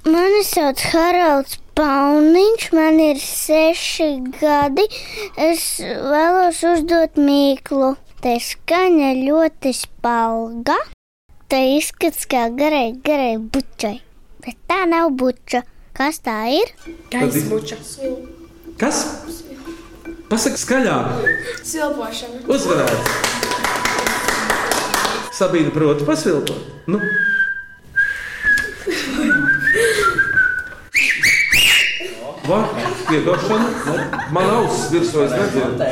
Mani 0.05 0.41
sauc 0.45 0.81
Haralds 0.91 1.57
Pauniņš, 1.75 2.65
man 2.77 2.99
ir 3.03 3.17
seši 3.19 4.09
gadi. 4.39 4.85
Es 5.35 5.65
vēlos 5.81 6.61
uzdot 6.69 7.17
mīklu. 7.19 7.95
Te 8.23 8.37
skaņa 8.41 9.11
ļoti 9.19 9.73
spalga. 9.75 10.77
Te 11.51 11.59
izskats 11.75 12.25
kā 12.29 12.47
garai, 12.57 12.93
garai 13.05 13.35
bučai. 13.37 13.97
Bet 14.45 14.57
tā 14.69 14.85
nav 14.89 15.11
buča. 15.19 15.65
Kas 15.95 16.21
tā 16.23 16.37
ir? 16.53 16.71
Gaisa 17.13 17.43
buča. 17.51 17.77
Kas? 18.81 19.03
Pasaka 20.29 20.57
skaļāk, 20.57 21.11
Silpošana. 21.63 22.41
uzvarēt! 22.49 23.74
Sabīna 25.35 25.71
proti 25.75 26.05
pasviltot. 26.07 26.57
Nu, 26.87 26.99
ne? 26.99 27.25
man 34.31 34.49
ausis 34.49 34.91
virsū 34.93 35.23
es 35.25 35.33
nedzirdu. 35.35 35.87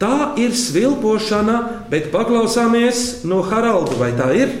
Tā 0.00 0.16
ir 0.40 0.54
svilpošana, 0.56 1.56
bet 1.90 2.10
paklausāmies 2.14 3.22
no 3.28 3.42
Haralda, 3.46 3.96
vai 4.00 4.12
tā 4.18 4.30
ir? 4.36 4.52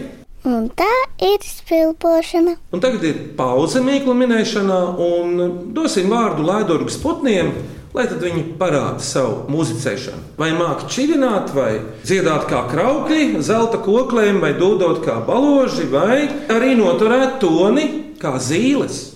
Un 0.48 0.70
tā 0.72 0.88
ir 1.20 1.42
spilpošana. 1.44 2.56
Un 2.72 2.80
tagad 2.80 3.04
ir 3.04 3.18
pauze 3.36 3.82
mīklu 3.84 4.14
minēšanā, 4.16 4.80
un 5.04 5.42
dosim 5.76 6.08
vārdu 6.12 6.46
Laidorgas 6.48 6.96
putniem, 7.02 7.52
lai 7.94 8.06
tad 8.10 8.22
viņi 8.22 8.44
parāda 8.60 9.02
savu 9.02 9.46
muzicēšanu. 9.50 10.36
Vai 10.40 10.50
māki 10.56 10.90
čivināt, 10.94 11.54
vai 11.54 11.72
dziedāt 12.04 12.46
kā 12.50 12.64
kraukļi, 12.70 13.40
zelta 13.44 13.80
koklēm, 13.82 14.40
vai 14.42 14.54
dodot 14.58 15.02
kā 15.04 15.18
baloži, 15.26 15.88
vai 15.90 16.28
arī 16.52 16.76
noturēt 16.78 17.40
toni 17.42 17.88
kā 18.20 18.36
zīles. 18.38 19.09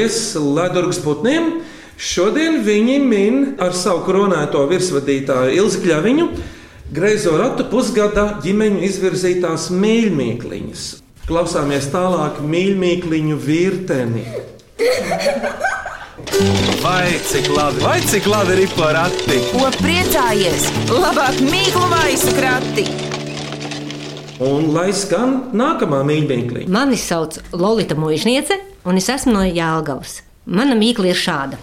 Paldies 0.00 0.32
Ledurgas 0.34 0.96
putniem! 1.04 1.58
Šodien 2.00 2.62
viņi 2.64 2.94
min 3.04 3.34
ar 3.60 3.74
savu 3.76 4.00
koronēto 4.06 4.62
virsvadītāju 4.70 5.58
Ilzi 5.60 5.82
Kļaviņu 5.82 6.24
greizo 6.96 7.34
ratu 7.36 7.66
pusgada 7.68 8.38
ģimeņu 8.40 8.80
izvirzītās 8.86 9.66
mīļmīkliņas. 9.76 10.84
Klausāmies 11.28 11.90
tālāk 11.92 12.40
mīļmīkliņu 12.40 13.36
virteni. 13.44 14.24
Vai 16.80 17.04
cik 17.28 17.52
labi, 17.52 17.84
vai 17.84 18.00
cik 18.00 18.32
labi 18.32 18.56
ir 18.64 18.72
porakti? 18.80 19.36
Ko 19.52 19.68
priecājies? 19.82 20.70
Labāk 20.88 21.44
mīklu 21.44 21.84
maisu 21.92 22.32
krati! 22.40 22.88
Un 24.40 24.72
lai 24.72 24.88
skan 24.96 25.50
nākamā 25.52 26.00
mīļmīkliņa. 26.08 26.72
Mani 26.72 26.96
sauc 26.96 27.36
Lorita 27.52 28.00
Mūžniece, 28.00 28.56
un 28.84 28.96
es 29.00 29.08
esmu 29.12 29.34
no 29.34 29.44
Jālgavas. 29.44 30.20
Mana 30.46 30.76
mīkla 30.78 31.12
ir 31.12 31.18
šāda. 31.18 31.58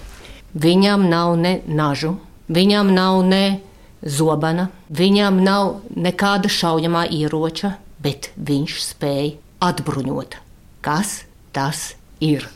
Viņam 0.57 1.07
nav 1.09 1.36
ne 1.38 1.57
nažu, 1.67 2.15
viņam 2.50 2.93
nav 2.95 3.21
ne 3.27 3.59
zobena, 4.01 4.69
viņam 4.89 5.41
nav 5.43 5.81
nekāda 5.95 6.50
šaujamā 6.50 7.07
ieroča, 7.13 7.75
bet 8.01 8.31
viņš 8.38 8.77
spēj 8.91 9.33
atbruņot. 9.63 10.38
Kas 10.86 11.24
tas 11.53 11.95
ir? 12.24 12.47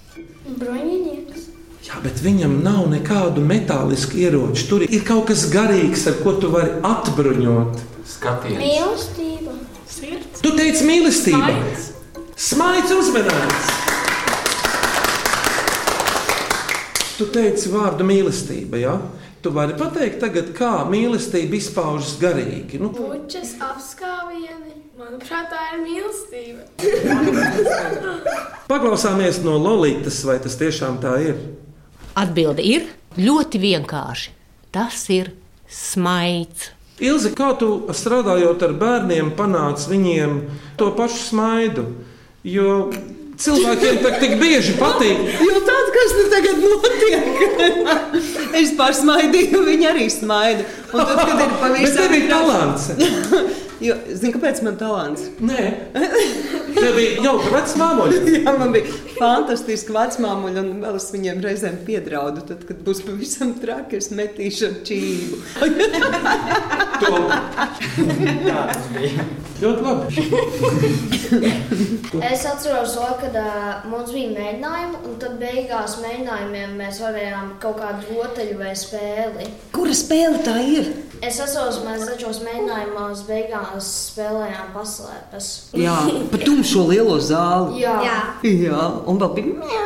Bruņinieks. 0.48 1.50
Jā, 1.88 1.98
bet 2.04 2.22
viņam 2.22 2.60
nav 2.64 2.86
nekādu 2.94 3.44
metālisku 3.44 4.22
ieroču. 4.22 4.68
Tur 4.70 4.86
ir 4.86 5.02
kaut 5.06 5.28
kas 5.32 5.48
garīgs, 5.52 6.06
ar 6.08 6.20
ko 6.22 6.38
tu 6.40 6.52
vari 6.54 6.78
atbruņot. 6.86 7.82
Skaties, 8.08 8.58
Mīlestība. 8.62 9.58
Tu 10.42 10.56
teici 10.58 10.88
mīlestība. 10.88 11.54
Smaids 12.40 12.94
uzmanīgs. 12.96 13.81
Tu 17.22 17.28
teici 17.30 17.70
vārdu 17.70 18.02
mīlestība. 18.02 18.80
Ja? 18.82 18.96
Tu 19.46 19.52
vari 19.54 19.76
pateikt, 19.78 20.16
tagad, 20.24 20.48
kā 20.58 20.88
mīlestība 20.90 21.54
izpaužas 21.54 22.16
garīgi. 22.18 22.80
Nu, 22.82 22.90
Puķis 22.96 23.60
apskāvieni. 23.62 24.74
Manuprāt, 24.98 25.52
tā 25.54 25.68
ir 25.76 25.84
mīlestība. 25.84 26.66
paklausāmies 28.72 29.38
no 29.46 29.54
Lolitas, 29.62 30.18
vai 30.26 30.40
tas 30.42 30.58
tiešām 30.58 30.98
tā 31.04 31.14
ir. 31.28 31.38
Atbilde 32.18 32.66
ir 32.66 32.90
ļoti 33.22 33.62
vienkārši. 33.62 34.34
Tas 34.74 35.06
ir 35.14 35.30
smaids. 35.70 36.72
Ilzi, 37.06 37.36
kā 37.38 37.54
tu 37.62 37.84
strādājot 37.94 38.66
ar 38.66 38.74
bērniem, 38.82 39.30
panāc 39.38 39.86
viņiem 39.94 40.40
to 40.82 40.90
pašu 40.98 41.22
smaidu? 41.30 41.86
Jo 42.42 42.90
cilvēkiem 43.46 44.00
tā 44.04 44.14
tik 44.22 44.38
bieži 44.42 44.76
patīk. 44.80 45.26
Jo 45.42 45.64
tāds, 45.68 45.92
kas 45.98 46.14
nu 46.18 46.28
tagad 46.36 46.62
notiek, 46.68 47.24
es 48.62 48.76
pasmaidīju, 48.78 49.66
viņi 49.68 49.92
arī 49.92 50.08
smaida. 50.14 50.68
Un 50.92 51.04
tad, 51.04 51.18
kad 51.26 51.44
ir 51.48 51.60
pavisam 51.62 51.84
Bet 51.84 52.00
tev 52.00 52.18
ir 52.20 52.32
talants. 52.32 52.90
Jo, 53.82 53.96
zini, 54.14 54.30
kāpēc 54.36 54.60
man 54.62 54.76
talants? 54.78 55.24
Nē, 55.42 55.62
tev 56.76 56.92
bija 56.98 57.24
jauka 57.26 57.50
vecmāmoļa. 57.56 58.20
Jā, 58.36 58.52
man 58.60 58.76
bija 58.76 58.86
fantastiski 59.16 59.96
vecmāmuļi, 59.96 60.58
un 60.62 60.68
vēl 60.84 60.96
es 61.00 61.08
viņiem 61.14 61.42
reizēm 61.42 61.80
piedraudu. 61.88 62.44
Tad, 62.46 62.60
kad 62.70 62.78
būs 62.86 63.02
pavisam 63.08 63.56
traki, 63.62 63.98
es 63.98 64.12
metīšu 64.14 64.64
ar 64.70 64.76
čību. 64.86 65.36
Ļoti 69.62 69.82
labi. 69.86 70.06
Es 72.32 72.44
atceros, 72.46 72.94
to, 72.98 73.06
kad 73.22 73.36
uh, 73.40 73.86
mums 73.90 74.12
bija 74.12 74.34
mēģinājumi, 74.36 74.98
un 75.08 75.14
tad 75.22 75.38
beigās 75.42 75.96
mēģinājumiem 76.04 76.74
mēs 76.80 77.00
varējām 77.02 77.54
kaut 77.64 77.78
kādu 77.80 78.18
rotaļu 78.18 78.58
vai 78.60 78.74
spēli. 78.78 79.48
Kura 79.74 79.96
spēle 79.96 80.42
tā 80.46 80.58
ir? 80.66 80.92
Es 81.22 81.38
mēs 81.38 82.06
tačos 82.10 82.40
mēģinājumos 82.42 83.26
beigās 83.28 83.90
spēlējām 84.12 84.72
paslēpes. 84.74 85.50
Jā, 85.78 85.98
pa 86.32 86.40
tumšo 86.42 86.88
lielo 86.90 87.20
zāli. 87.22 87.84
Jā. 87.84 87.98
Jā, 88.42 88.86
un 89.06 89.22
vēl 89.22 89.36
bija 89.38 89.82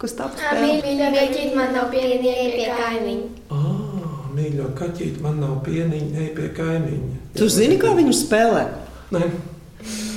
kas 0.00 0.16
tāds- 0.16 0.40
Mīļā 0.60 1.10
kaķīte 1.12 1.54
man 1.56 1.74
nav 1.76 1.90
pienieka 1.92 2.46
pie 2.56 2.68
kaimiņa. 2.80 3.28
Ah, 3.52 4.26
mīļo 4.34 4.68
kaķīti, 4.78 5.22
man 5.24 5.40
nav 5.44 5.60
pieniņa, 5.66 6.24
ej 6.24 6.30
pie 6.36 6.48
kaimiņa. 6.56 7.18
Tu 7.36 7.48
zini, 7.52 7.76
kā 7.80 7.92
viņu 7.98 8.14
spēlē? 8.16 8.64
Nē. 9.12 9.30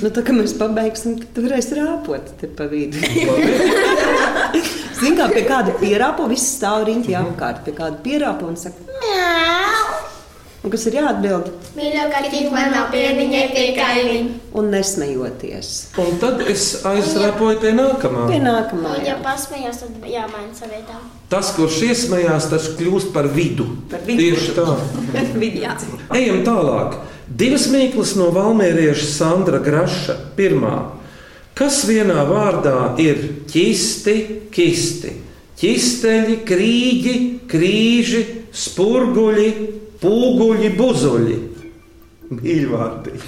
Nu, 0.02 0.10
tā 0.12 0.24
kā 0.24 0.34
mēs 0.36 0.56
pabeigsim, 0.58 1.18
tad 1.20 1.28
tu 1.36 1.44
varēsi 1.44 1.78
rāpot 1.78 2.32
te 2.40 2.48
pa 2.48 2.66
vidu. 2.68 2.98
Zini, 5.00 5.16
kā 5.20 5.28
pie 5.32 5.44
kāda 5.48 5.76
pierāpo, 5.80 6.28
viss 6.28 6.56
stāv 6.58 6.84
riņķi 6.88 7.16
apkārt, 7.20 7.64
pie 7.64 7.76
kāda 7.76 8.00
pierāpo 8.04 8.48
un 8.48 8.56
saka, 8.60 8.84
un 10.64 10.72
kas 10.72 10.86
ir 10.88 10.96
jāatbild 10.98 11.50
Mīļā 11.74 12.04
kaķīte 12.12 12.50
man 12.54 12.70
nav 12.70 12.92
pienieka 12.92 13.50
pie 13.54 13.64
kaimiņa. 13.76 14.34
un 14.54 14.70
nesmejoties. 14.70 15.70
Un 15.98 16.20
tad 16.22 16.42
es 16.46 16.66
aizrāpoju 16.86 17.58
pie 17.64 17.72
nākamā. 17.74 18.28
Pie 18.30 18.38
nākamā. 18.44 18.92
Un, 18.94 19.02
ja 19.02 19.16
jā. 19.16 19.16
pasmējos, 19.24 19.80
tad 19.82 20.06
jāmaina 20.06 20.54
savietā. 20.54 21.00
Tas, 21.32 21.50
kurš 21.56 21.80
iesmējās, 21.88 22.46
tas 22.52 22.70
kļūst 22.78 23.10
par 23.16 23.26
vidu. 23.34 23.66
Par 23.90 24.06
vidu. 24.06 24.22
Tieši 24.22 24.54
tā. 24.54 24.68
Vidjā. 25.42 25.74
Ejam 26.14 26.44
tālāk. 26.46 27.00
Divas 27.26 27.66
mīklas 27.72 28.14
no 28.20 28.30
Valmērieša 28.34 29.10
Sandra 29.10 29.58
Graša. 29.64 30.20
Pirmā. 30.38 30.76
Kas 31.58 31.84
vienā 31.86 32.22
vārdā 32.26 32.94
ir 33.02 33.20
ķisti, 33.50 34.14
kisti, 34.54 35.10
ķisteļi, 35.58 36.40
krīģi, 36.46 37.16
krīži, 37.50 38.22
spurguļi, 38.54 39.50
pūguļi, 40.04 40.70
buzuļi? 40.78 41.38
Mīļvārdi. 42.34 43.18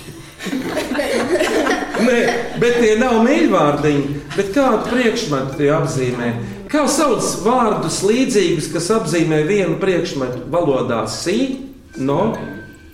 Nē, 2.06 2.18
bet 2.60 2.76
tie 2.82 2.96
nav 3.00 3.22
mīļvārdiņi, 3.24 4.20
bet 4.36 4.52
kādu 4.54 4.90
priekšmetu 4.90 5.56
tie 5.60 5.70
apzīmē. 5.74 6.28
Kā 6.70 6.84
sauc 6.90 7.24
vārdus 7.44 8.02
līdzīgus, 8.04 8.68
kas 8.74 8.90
apzīmē 8.98 9.42
vienu 9.48 9.78
priekšmetu 9.80 10.44
valodā? 10.52 11.04
Sī, 11.08 11.38
no, 12.02 12.34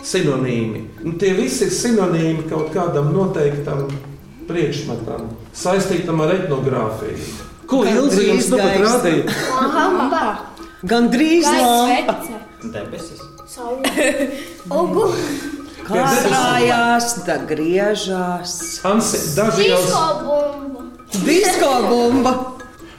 sinonīmi. 0.07 0.85
Nu, 1.03 1.15
tie 1.19 1.33
visi 1.39 1.67
ir 1.67 1.75
sinonīmi 1.75 2.47
kaut 2.51 2.71
kādam 2.75 3.11
noteiktam 3.15 3.89
priekšmetam, 4.49 5.33
saistītam 5.57 6.23
ar 6.23 6.37
etnogrāfiju. 6.37 7.51
Ko 7.71 7.83
Ilzi 7.89 8.27
jums 8.29 8.51
nu 8.53 8.59
pat 8.61 8.81
rādīja? 8.83 9.37
Gan 10.83 11.09
drīz 11.13 11.47
lampa. 11.47 12.17
Debesis. 12.63 13.21
Ugu. 14.71 15.07
Krājās, 15.83 17.09
da 17.27 17.37
griežās. 17.47 18.57
Ansi, 18.87 19.21
daži 19.37 19.69
jau 19.69 19.81
Disko 19.83 20.03
bumba. 20.27 20.85
Disko 21.27 21.71
bumba. 21.89 22.35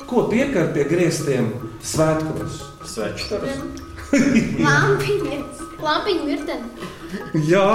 ko 0.07 0.25
piekar 0.29 0.73
pie 0.75 0.83
griestiem 0.89 1.53
svētkos. 1.81 2.59
Sveču 2.85 3.39
Lampiņas. 4.13 5.63
Lampiņu 5.81 6.27
virteni. 6.27 6.91
Jā, 7.49 7.69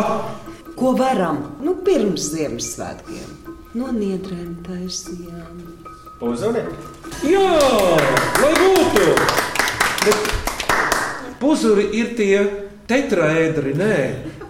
Ko 0.78 0.92
varam? 0.94 1.40
Nu, 1.58 1.72
pirms 1.82 2.28
Ziemassvētkiem. 2.30 3.30
No 3.74 3.88
niedrēm 3.90 4.52
taisījām. 4.62 5.56
Puzuri. 6.20 6.62
Jā, 7.26 7.48
lai 8.38 8.52
būtu! 8.62 9.57
Bet 10.08 11.36
puzuri 11.40 11.88
ir 11.98 12.14
tie 12.16 12.40
tetraēdri, 12.88 13.74
nē. 13.76 13.98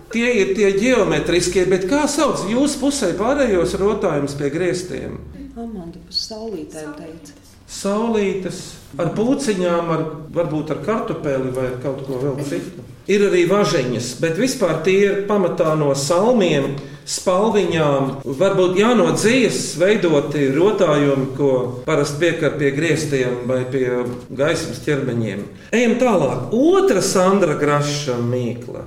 Tie 0.09 0.29
ir 0.41 0.55
tie 0.57 0.71
geometriskie, 0.79 1.67
bet 1.69 1.85
kā 1.91 2.07
sauc 2.09 2.47
jūsu 2.49 2.79
pusē 2.81 3.11
pārējos 3.19 3.75
rotājumus 3.81 4.37
pie 4.39 4.49
griestiem? 4.55 5.19
Amanda 5.59 5.99
saulītēm 6.15 6.93
teica. 6.97 7.35
Saulītes 7.69 8.61
ar 8.97 9.11
puciņām, 9.17 9.91
ar, 9.93 10.05
varbūt 10.33 10.71
ar 10.73 10.79
kartupeli 10.87 11.51
vai 11.53 11.67
ar 11.73 11.77
kaut 11.83 12.07
ko 12.07 12.21
vēl 12.23 12.39
citu. 12.49 12.85
Ir 13.11 13.27
arī 13.27 13.43
važiņas, 13.51 14.15
bet 14.23 14.39
vispār 14.41 14.79
tie 14.87 14.97
ir 15.03 15.19
pamatā 15.29 15.75
no 15.77 15.91
salmiem, 15.99 16.77
spalviņām. 17.09 18.11
Varbūt 18.39 18.79
jā, 18.79 18.93
no 18.99 19.09
dzīves 19.15 19.63
veidoti 19.81 20.49
rotājumi, 20.53 21.31
ko 21.39 21.53
parasti 21.87 22.21
piekar 22.23 22.59
pie 22.61 22.73
griestiem 22.77 23.43
vai 23.49 23.63
pie 23.71 23.87
gaismas 24.29 24.83
ķermeņiem. 24.85 25.45
Ejam 25.77 25.97
tālāk. 26.03 26.53
Otra 26.53 27.03
Sandra 27.05 27.57
Graša 27.61 28.19
mīkla. 28.21 28.85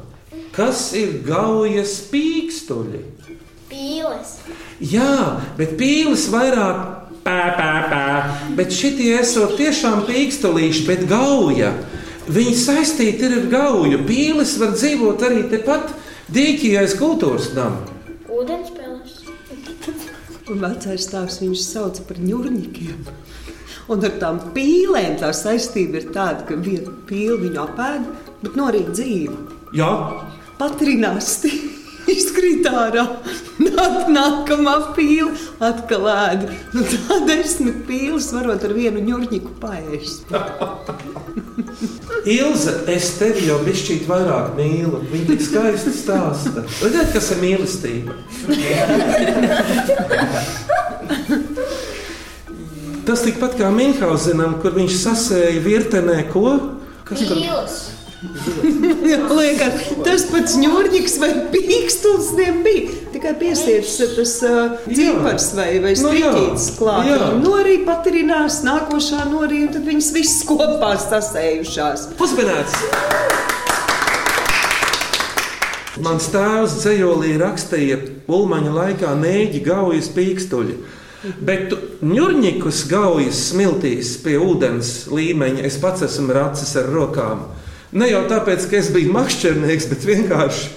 Kas 0.55 0.89
ir 0.99 1.21
gaujas 1.25 1.95
pīkstuļi? 2.12 3.05
Pīles. 3.71 4.36
Jā, 4.84 5.39
bet 5.57 5.77
pīlis 5.79 6.27
vairāk 6.34 6.81
pē, 7.23 7.39
pē, 7.55 7.71
pē. 7.88 8.03
Bet 8.57 8.75
šitie 8.75 9.13
esot 9.21 9.55
tiešām 9.60 10.03
pīkstulīši, 10.10 10.84
bet 10.89 11.07
gauja. 11.10 11.71
Viņi 12.31 12.57
saistīti 12.60 13.25
ir 13.27 13.38
ar 13.39 13.47
gauju. 13.51 14.03
Pīlis 14.05 14.57
var 14.62 14.75
dzīvot 14.75 15.23
arī 15.25 15.45
tepat 15.51 15.95
dīķī 16.31 16.75
aiz 16.84 16.93
kultūras 16.99 17.49
nama. 17.55 18.00
Ūdenspēles. 18.32 19.17
Un 20.52 20.62
vecais 20.63 21.08
tēvs 21.12 21.39
viņus 21.44 21.65
sauca 21.74 22.06
par 22.08 22.20
ņurņikiem. 22.24 23.02
Un 23.91 24.06
ar 24.08 24.13
tām 24.22 24.39
pīlēm 24.56 25.17
tā 25.20 25.32
saistība 25.36 26.00
ir 26.00 26.12
tāda, 26.15 26.46
ka 26.48 26.56
viena 26.56 26.94
pīle 27.10 27.39
viņu 27.41 27.63
apēd, 27.65 28.06
bet 28.44 28.60
norīt 28.60 28.94
dzīvu. 28.96 29.36
Jā, 29.76 29.91
Patrinās, 30.62 31.39
izkrīt 32.41 32.67
ārā. 32.69 33.06
Nāk, 33.62 34.08
nākamā 34.10 34.73
pīle 34.95 35.32
atkal 35.62 36.08
ēda. 36.10 36.49
Nu, 36.73 36.82
tā 36.89 37.19
desmit 37.27 37.84
pīles 37.86 38.32
varot 38.34 38.63
ar 38.65 38.73
vienu 38.73 39.04
ņurņiku 39.06 39.54
paēst. 39.62 40.32
Ilze, 42.38 42.73
es 42.89 43.12
tevi 43.19 43.45
jau 43.47 43.60
bišķīt 43.65 44.08
vairāk 44.10 44.56
mīlu. 44.58 45.04
Viņa 45.12 45.30
tik 45.30 45.45
skaisti 45.45 45.93
stāsta. 45.93 46.65
Redziet, 46.82 47.13
kas 47.13 47.32
ir 47.36 47.41
mīlestība? 47.43 48.17
Tas 53.06 53.25
tikpat 53.25 53.58
kā 53.62 53.69
Minhausenam, 53.73 54.58
kur 54.62 54.73
viņš 54.77 54.99
sasēja 55.06 55.63
virtenē 55.65 56.21
ko? 56.34 56.58
Kas 57.06 57.25
tur 57.25 57.41
Mīlas. 57.41 57.82
Liekas, 59.38 59.88
tas 60.05 60.27
pats 60.29 60.53
ņūrņiks 60.62 61.15
vai 61.21 61.29
pīkstils 61.53 62.27
tiem 62.38 62.60
bija. 62.65 62.91
Tikai 63.15 63.31
piestiepts 63.39 63.95
tas 64.15 64.34
uh, 64.45 64.75
dzīvars 64.86 65.47
vai, 65.57 65.69
vai 65.84 65.93
Nu 65.97 66.12
jā, 66.13 66.29
striķītis 66.29 66.67
klāt. 66.77 67.10
jā. 67.10 67.17
Viņi 67.17 67.41
norī 67.47 67.75
patirinās, 67.88 68.62
nākošā 68.67 69.25
norī, 69.31 69.63
un 69.65 69.73
tad 69.73 69.88
viņas 69.89 70.12
visas 70.15 70.43
kopā 70.47 70.93
sasējušās. 71.01 72.12
Uzmanīts! 72.21 72.77
Mans 76.01 76.29
tēvs 76.34 76.77
dzējolī 76.81 77.36
rakstīja 77.41 77.97
Ulmaņa 78.31 78.71
laikā 78.73 79.12
nēģi 79.21 79.60
gaujas 79.65 80.07
pīkstuļi. 80.15 80.77
Bet 81.45 81.73
ņurņikus 82.01 82.86
gaujas 82.89 83.41
smiltīs 83.51 84.15
pie 84.23 84.39
ūdens 84.41 85.07
līmeņa 85.13 85.67
es 85.67 85.77
pats 85.81 86.05
esmu 86.07 86.34
racis 86.34 86.71
ar 86.81 86.89
rokām. 86.89 87.43
Ne 87.91 88.08
jau 88.08 88.21
tāpēc, 88.30 88.69
ka 88.71 88.77
es 88.80 88.89
biju 88.93 89.12
makšķernieks, 89.12 89.89
bet 89.91 90.06
vienkārši 90.08 90.69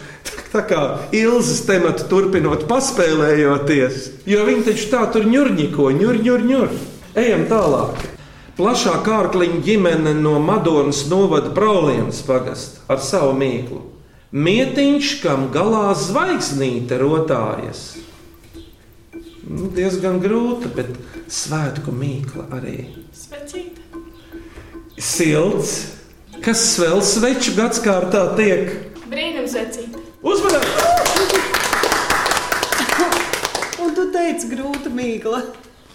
tā- 0.52 0.64
kā 0.66 0.82
ilzas 1.14 1.62
tematu 1.66 2.08
turpinot, 2.10 2.66
paspēlējoties. 2.66 4.10
Jo 4.26 4.44
viņi 4.46 4.66
taču 4.66 4.90
tā 4.90 5.12
tur 5.12 5.24
ņurņiko, 5.30 5.90
ņur, 6.00 6.18
ņur, 6.26 6.44
ņur. 6.50 6.68
Ejam 7.14 7.46
tālāk. 7.46 7.94
Plašā 8.58 9.02
kārkliņa 9.02 9.62
ģimene 9.66 10.14
no 10.14 10.38
Madonas 10.38 11.08
novada 11.10 11.50
Praulienas 11.50 12.22
pagasta 12.22 12.80
ar 12.88 12.98
savu 12.98 13.32
mīklu. 13.38 13.80
Mietiņš, 14.34 15.22
kam 15.22 15.48
galā 15.54 15.94
zvaigznīte 15.94 16.98
rotājas. 16.98 17.96
Nu, 19.46 19.68
diezgan 19.70 20.20
grūta, 20.22 20.70
bet 20.74 20.94
svētku 21.30 21.94
mīkla 21.94 22.46
arī. 22.56 22.88
Svecīta. 23.14 23.82
Silts, 24.98 25.93
kas 26.44 26.62
vēl 26.76 27.00
sveču 27.00 27.54
gadsimtā 27.56 28.24
tiek 28.36 28.72
Brīnums 29.08 29.54
vecīta. 29.56 30.00
uzmanīts. 30.20 30.82
Un 33.84 33.94
tu 33.96 34.04
teici, 34.12 34.48
grūta 34.52 34.92
mīkla. 34.92 35.42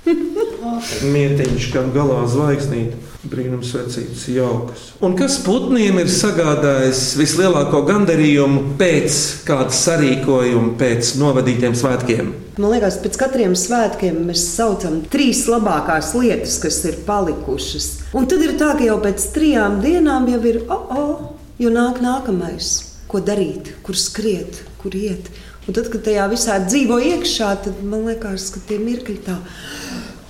Mietiņš, 1.13 1.69
kam 1.73 1.89
galā 1.93 2.21
zvaigznīte, 2.29 2.97
brīnums 3.29 3.71
vecītas 3.75 4.25
jaukas. 4.31 4.85
Un 5.03 5.15
kas 5.19 5.39
putniem 5.43 5.99
ir 6.01 6.11
sagādājis 6.11 7.03
vislielāko 7.19 7.81
gandarījumu 7.87 8.77
pēc 8.79 9.17
kāda 9.47 9.75
sarīkojuma, 9.75 10.75
pēc 10.79 11.15
novadītiem 11.19 11.75
svētkiem? 11.77 12.31
Man 12.59 12.73
liekas, 12.73 12.99
pēc 13.03 13.19
katriem 13.19 13.55
svētkiem 13.55 14.21
mēs 14.27 14.43
saucam 14.55 15.01
trīs 15.11 15.45
labākās 15.51 16.13
lietas, 16.17 16.57
kas 16.63 16.81
ir 16.89 17.01
palikušas. 17.07 17.89
Un 18.19 18.27
tad 18.27 18.43
ir 18.43 18.57
tā, 18.59 18.73
ka 18.79 18.87
jau 18.87 18.97
pēc 19.03 19.29
trijām 19.35 19.79
dienām 19.83 20.27
jau 20.31 20.41
ir, 20.49 20.63
oh, 20.67 20.89
oh, 20.95 21.27
jo 21.59 21.71
nāk 21.73 22.01
nākamais. 22.03 22.73
Ko 23.09 23.23
darīt, 23.25 23.71
kur 23.81 23.97
skriet, 23.97 24.59
kur 24.81 24.93
iet. 24.93 25.31
Un 25.69 25.75
tad, 25.77 25.85
kad 25.93 26.01
tajā 26.01 26.23
visā 26.31 26.55
dzīvo 26.65 26.95
iekšā, 27.11 27.47
tad 27.61 27.81
man 27.85 28.07
liekas, 28.07 28.47
ka 28.55 28.61
tie 28.65 28.79
mirkļi 28.81 29.19
tā 29.21 29.35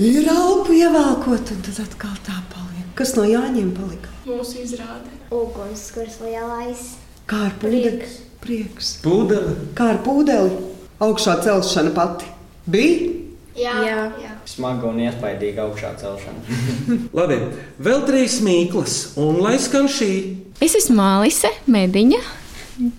ir 0.03 0.25
alpu 0.27 0.73
ievelkot, 0.75 1.53
un 1.53 1.61
tad 1.63 1.77
atkal 1.79 2.17
tā 2.25 2.33
paliek. 2.51 2.89
Kas 2.99 3.13
no 3.15 3.23
Jāņiem 3.23 3.69
palika? 3.71 4.11
Mūsu 4.27 4.57
izrāde. 4.65 5.13
Ugunskurs 5.31 6.17
lielais. 6.25 6.81
Kā 7.31 7.45
ar 7.45 7.53
pūdeli? 7.61 8.09
Prieks. 8.43 8.89
Pūdeli. 9.05 9.53
Kā 9.77 9.93
ar 9.93 10.01
pūdeli? 10.03 10.57
Augšā 11.07 11.37
celšana 11.45 11.93
pati. 11.95 12.27
Bija? 12.67 13.13
Jā, 13.55 13.77
jā. 13.87 14.01
jā. 14.19 14.33
Smaga 14.43 14.89
un 14.91 14.99
iespaidīga 15.05 15.69
augšā 15.69 15.93
celšana. 16.01 16.59
Labi, 17.21 17.37
vēl 17.79 18.03
trīs 18.09 18.41
mīklas, 18.43 18.97
un 19.23 19.39
lai 19.45 19.55
skan 19.55 19.87
šī. 19.87 20.11
Es 20.59 20.75
esmu 20.81 20.97
Mālise, 20.99 21.53
mediņa, 21.71 22.19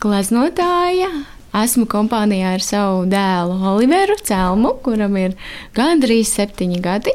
gleznotāja. 0.00 1.12
Esmu 1.50 1.82
kompānijā 1.90 2.52
ar 2.54 2.62
savu 2.62 3.06
dēlu 3.10 3.56
Oliveru 3.72 4.14
Celmu, 4.22 4.76
kuram 4.84 5.16
ir 5.18 5.32
gandrīz 5.74 6.30
septiņi 6.36 6.78
gadi, 6.84 7.14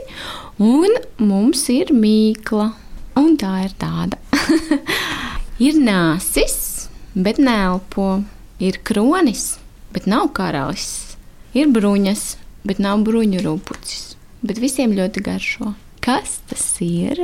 un 0.59 0.91
mums 1.23 1.61
ir 1.71 1.93
mīkla. 1.95 2.73
Un 3.15 3.37
tā 3.39 3.53
ir 3.63 3.71
tāda. 3.79 4.19
ir 5.67 5.77
nāsis, 5.79 6.89
bet 7.15 7.39
nelpo. 7.39 8.25
Ir 8.59 8.81
kronis, 8.83 9.53
bet 9.95 10.03
nav 10.07 10.33
karalis. 10.35 11.15
Ir 11.55 11.71
bruņas, 11.71 12.25
bet 12.67 12.81
nav 12.83 13.05
bruņu 13.07 13.39
rūpucis. 13.45 14.17
Bet 14.43 14.59
visiem 14.59 14.91
ļoti 14.97 15.23
garšo. 15.23 15.71
Kas 16.03 16.41
tas 16.49 16.65
ir? 16.83 17.23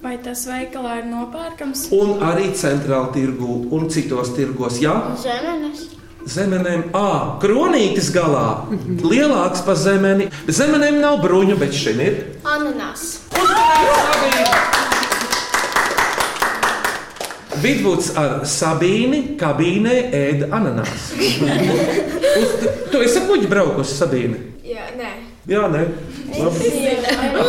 Vai 0.00 0.16
tas 0.24 0.46
veikalā 0.48 1.02
ir 1.02 1.10
nopērkams? 1.12 1.90
Un 1.96 2.24
arī 2.24 2.48
centrāla 2.56 3.12
tirgu 3.12 3.60
un 3.76 3.92
citos 3.92 4.32
tirgos. 4.36 4.80
Jā, 4.80 4.96
Zemenes. 5.20 5.84
Zemenēm, 6.30 6.82
ah, 6.96 7.36
kronītis 7.42 8.10
galā. 8.14 8.64
Lielāks 9.04 9.64
par 9.66 9.76
zemeni. 9.80 10.28
Zemenēm 10.46 11.00
nav 11.02 11.18
bruņu, 11.24 11.56
bet 11.60 11.72
šeit 11.76 12.00
ir. 12.04 12.14
Ananas. 12.44 13.20
Vidvuds 17.64 18.10
ar 18.20 18.42
Sabīni 18.48 19.36
kabīnē 19.40 19.94
ēda 20.12 20.48
ananās. 20.52 21.12
Uz, 21.14 22.48
tu 22.92 23.00
esi 23.04 23.20
kuģi 23.28 23.46
braukusi 23.48 23.94
Sabīni? 23.96 24.38
Jā, 24.66 24.84
nē. 24.98 25.10
Jā, 25.48 25.68
nē. 25.72 25.82
Labi. 26.34 26.58
Nezinu. 26.74 27.44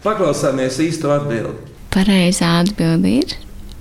Paklausāmies 0.00 0.78
īsto 0.80 1.10
atbildi. 1.12 1.52
Pareizā 1.92 2.48
atbilde 2.62 3.10
ir 3.20 3.30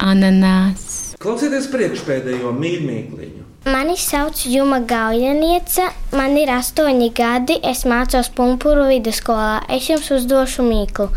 ananās. 0.03 1.09
Klausieties 1.19 1.65
priekšpēdējo 1.67 2.53
mīļmīkliņu. 2.55 3.41
Mani 3.67 3.97
sauc 3.99 4.39
Juma 4.47 4.77
Gaujaniece, 4.88 5.89
man 6.15 6.38
ir 6.39 6.47
astoņi 6.53 7.10
gadi, 7.12 7.58
es 7.60 7.82
mācos 7.84 8.29
Punkūru 8.38 8.86
vidusskolā. 8.88 9.58
Es 9.75 9.89
jums 9.91 10.08
uzdošu 10.15 10.63
mīklu. 10.63 11.10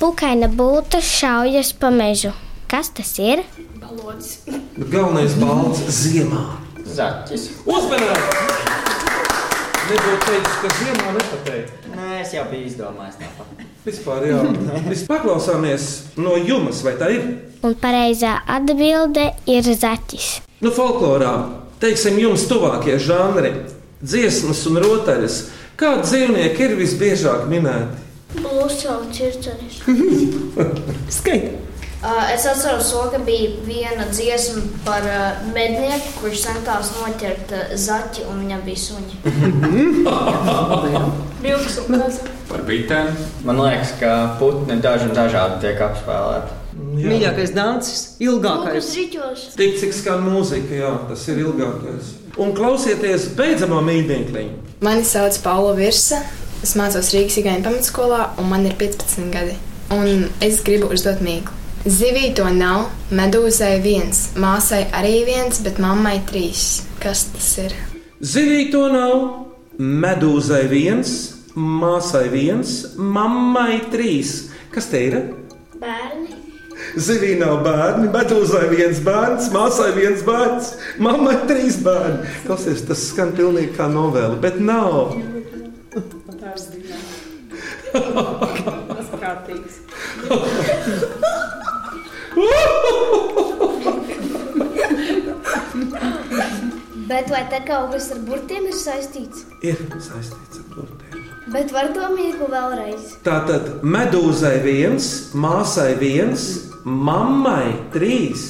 Pukaina 0.00 0.48
būta 0.50 0.98
šaujas 0.98 1.70
pa 1.78 1.92
mežu. 1.94 2.32
Kas 2.66 2.90
tas 2.96 3.12
ir? 3.22 3.44
Balodis. 3.78 4.40
Bet 4.48 4.90
galvenais 4.90 5.38
balts 5.38 5.84
ziemā. 6.00 6.42
Zaķis. 6.82 7.44
Uzmanīgi! 7.62 8.18
Nebūtu 9.86 10.18
teicis, 10.26 10.58
ka 10.64 10.74
ziemā 10.80 11.14
nepateikt. 11.20 11.86
Nē, 11.94 12.10
es 12.24 12.34
jau 12.34 12.48
biju 12.50 12.72
izdomājis 12.72 13.22
tāpat. 13.22 13.71
Vispār 13.82 14.28
jā. 14.30 14.38
Mēs 14.86 15.00
paklausāmies 15.08 15.86
no 16.22 16.36
jums, 16.38 16.84
vai 16.86 16.92
tā 17.00 17.08
ir? 17.10 17.24
Un 17.66 17.74
pareizā 17.82 18.36
atbilde 18.46 19.24
ir 19.50 19.66
zaķis. 19.66 20.28
Nu, 20.62 20.70
folklorā, 20.74 21.32
teiksim, 21.82 22.20
jums 22.22 22.44
tuvākie 22.50 22.94
žanri, 23.02 23.50
dziesmas 23.98 24.62
un 24.70 24.78
rotaļas. 24.84 25.40
Kādi 25.80 26.06
dzīvnieki 26.06 26.66
ir 26.68 26.76
visbiežāk 26.78 27.48
minēti? 27.50 27.98
Bluso 28.38 29.00
circenis. 29.12 29.82
Skaidrs. 31.18 31.71
Uh, 32.02 32.34
es 32.34 32.46
atceros, 32.50 32.88
to, 32.90 33.02
ka 33.12 33.18
bija 33.22 33.50
viena 33.62 34.08
dziesma 34.10 34.62
par 34.82 35.04
uh, 35.06 35.44
mednieku, 35.54 36.16
kurš 36.18 36.40
centās 36.48 36.88
noķert 36.96 37.52
uh, 37.54 37.60
zaķi, 37.78 38.24
un 38.26 38.40
viņam 38.42 38.64
bija 38.66 38.80
suņi. 38.82 39.20
Vilks 41.44 41.76
un 41.84 42.00
kaza. 42.00 42.26
Par 42.48 42.64
bitēm. 42.66 43.12
Man 43.46 43.62
liekas, 43.62 43.94
ka 44.02 44.16
putni 44.42 44.80
daži 44.82 45.06
un 45.12 45.14
dažādi 45.14 45.60
tiek 45.62 45.78
apspēlēti. 45.86 46.58
Mīļākais 46.98 47.54
dancis, 47.54 48.02
ilgākais. 48.26 48.90
Tik 49.54 49.78
cik 49.84 49.94
skan 49.94 50.26
mūzika, 50.26 50.74
jā, 50.82 50.90
tas 51.06 51.22
ir 51.30 51.38
ilgākais. 51.46 52.12
Un 52.42 52.50
klausieties 52.58 53.30
beidzamo 53.38 53.78
mīļdienkliņu. 53.86 54.76
Mani 54.82 55.06
sauc 55.06 55.38
Paula 55.46 55.78
Virsa. 55.78 56.24
Es 56.66 56.74
mācos 56.78 57.14
Rīgas 57.14 57.38
Igaunijas 57.38 57.70
pamatskolā, 57.70 58.28
un 58.42 58.50
man 58.50 58.66
ir 58.66 58.74
15 58.78 59.30
gadi. 59.30 59.54
Un 59.94 60.30
es 60.42 60.62
gribu 60.66 60.90
uzdot 60.90 61.22
mīklu. 61.22 61.61
Zivī 61.82 62.28
to 62.38 62.44
nav, 62.54 62.84
medūzai 63.10 63.80
viens, 63.82 64.18
māsai 64.38 64.84
arī 64.94 65.24
viens, 65.26 65.58
bet 65.64 65.80
mammai 65.82 66.20
trīs. 66.28 66.86
Kas 67.02 67.24
tas 67.32 67.48
ir? 67.58 67.74
Zivī 68.22 68.68
to 68.70 68.84
nav, 68.92 69.24
medūzai 69.82 70.68
viens, 70.70 71.10
māsai 71.58 72.28
viens, 72.30 72.94
mammai 72.94 73.80
trīs. 73.90 74.52
Kas 74.70 74.86
te 74.92 75.00
ir? 75.08 75.16
Bērni. 75.82 76.38
Zivī 77.02 77.32
nav 77.40 77.64
bērni, 77.66 78.12
medūzai 78.14 78.68
viens 78.70 79.02
bērns, 79.02 79.50
māsai 79.50 79.90
viens 79.98 80.22
bērns, 80.22 80.70
mammai 81.02 81.34
trīs 81.50 81.80
bērni. 81.82 82.30
Klausies, 82.46 82.86
tas 82.86 83.02
skan 83.08 83.34
pilnīgi 83.34 83.74
kā 83.74 83.90
novela, 83.90 84.38
bet 84.38 84.62
nav. 84.62 85.18
Tas 87.92 89.10
ir 89.12 89.18
kārtīgs. 89.20 89.82
Bet 97.12 97.28
vai 97.28 97.42
te 97.50 97.58
kaut 97.66 97.90
kas 97.92 98.10
ar 98.14 98.20
burtiem 98.24 98.68
ir 98.70 98.76
saistīts? 98.76 99.44
Ir 99.60 99.76
saistīts 100.00 100.60
ar 100.62 100.68
burtiem. 100.72 101.26
Bet 101.52 101.72
var 101.74 101.90
to 101.92 102.06
mīklu 102.14 102.46
vēlreiz. 102.52 103.16
Tātad 103.26 103.82
medūzai 103.84 104.54
viens, 104.64 105.08
māsai 105.34 105.92
viens, 106.00 106.46
mammai 106.84 107.74
trīs. 107.92 108.46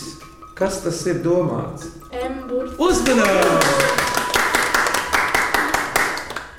Kas 0.55 0.83
tas 0.85 1.01
ir 1.11 1.23
domāts? 1.25 1.89
Uzmanīgi! 2.79 4.03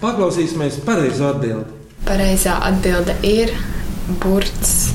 Paklausīsimies 0.04 0.82
pareizo 0.84 1.30
atbildi. 1.30 1.78
Pareizā 2.04 2.58
atbilde 2.68 3.16
ir 3.24 3.54
burts 4.20 4.92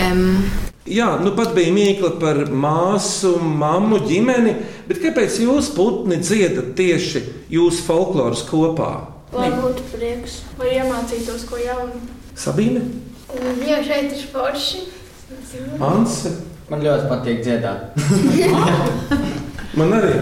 M. 0.00 0.40
Jā, 0.86 1.08
nu 1.18 1.32
pat 1.34 1.50
bija 1.56 1.72
mīkla 1.74 2.12
par 2.20 2.38
māsu, 2.54 3.34
mammu, 3.42 3.98
ģimeni, 4.06 4.54
bet 4.86 5.00
kāpēc 5.02 5.40
jūs 5.42 5.72
putni 5.74 6.20
dziedat 6.22 6.74
tieši 6.78 7.24
jūsu 7.50 7.82
folkloras 7.88 8.44
kopā? 8.46 8.92
Lai 9.34 9.50
būtu 9.56 9.82
prieks, 9.90 10.40
lai 10.60 10.76
iemācītos 10.78 11.48
ko 11.50 11.58
jaunu. 11.60 11.98
Sabīne, 12.38 12.84
Jo 13.36 13.80
šeit 13.84 14.12
ir 14.14 14.22
forši. 14.32 14.84
Anse, 15.82 16.30
Man 16.70 16.82
ļoti 16.82 17.08
patīk 17.10 17.42
dziedāt. 17.46 17.94
man 19.78 19.92
arī. 19.98 20.14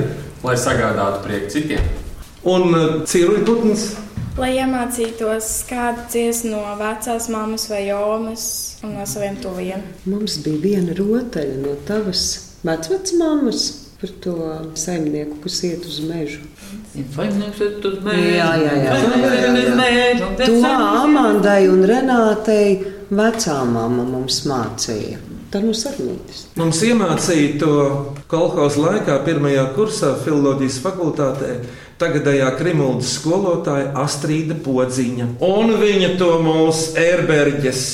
Lai 0.45 0.57
sagādātu 0.61 1.23
prieku 1.25 1.53
citiem. 1.55 1.85
Un 2.45 2.75
uh, 2.77 2.83
ciruļu 3.09 3.45
putns, 3.49 3.85
Lai 4.39 4.51
iemācītos 4.57 5.51
kādu 5.69 6.09
dziesmu 6.11 6.57
no 6.57 6.75
vecās 6.81 7.29
mammas 7.31 7.69
vai 7.71 7.85
jomas 7.87 8.47
un 8.83 8.97
no 8.99 9.07
saviem 9.07 9.37
tuviem. 9.43 9.85
Mums 10.11 10.41
bija 10.43 10.63
viena 10.65 10.97
rotaļa 10.99 11.61
no 11.63 11.77
tavas 11.87 12.25
vecmāmas 12.65 13.69
par 14.01 14.11
to 14.25 14.35
saimnieku, 14.75 15.39
kas 15.45 15.61
iet 15.65 15.87
uz 15.87 16.01
mežu. 16.09 16.41
Saimnieks 17.15 17.61
iet 17.63 17.87
uz 17.89 18.01
Jā, 18.05 18.51
jā, 18.61 18.75
jā. 18.83 18.97
Saimnieks 19.05 19.37
iet 19.39 19.61
uz 19.61 19.79
mežu. 19.79 20.33
To 20.41 20.73
Amandai 21.05 21.63
un 21.71 21.87
Renātei 21.89 22.75
vecā 23.15 23.61
mamma 23.69 24.05
mums 24.09 24.43
mācīja. 24.51 25.23
Tā 25.55 25.61
no 25.63 25.71
sarunītes. 25.79 26.49
Mums 26.59 26.81
iemācīja 26.83 27.59
to 27.63 27.75
kolekcijas 28.27 28.79
laikā, 28.83 29.21
pirmajā 29.23 29.69
kursā, 29.77 30.17
filozofijas 30.25 30.81
fakultātē, 30.83 31.51
tagadējā 32.05 32.51
krimuldas 32.59 33.17
skolotāja 33.19 33.93
Astrīda 34.05 34.57
Podziņa. 34.65 35.35
Un 35.45 35.77
viņa 35.81 36.15
to 36.21 36.35
mūsu 36.45 36.99
ērberģes. 37.01 37.85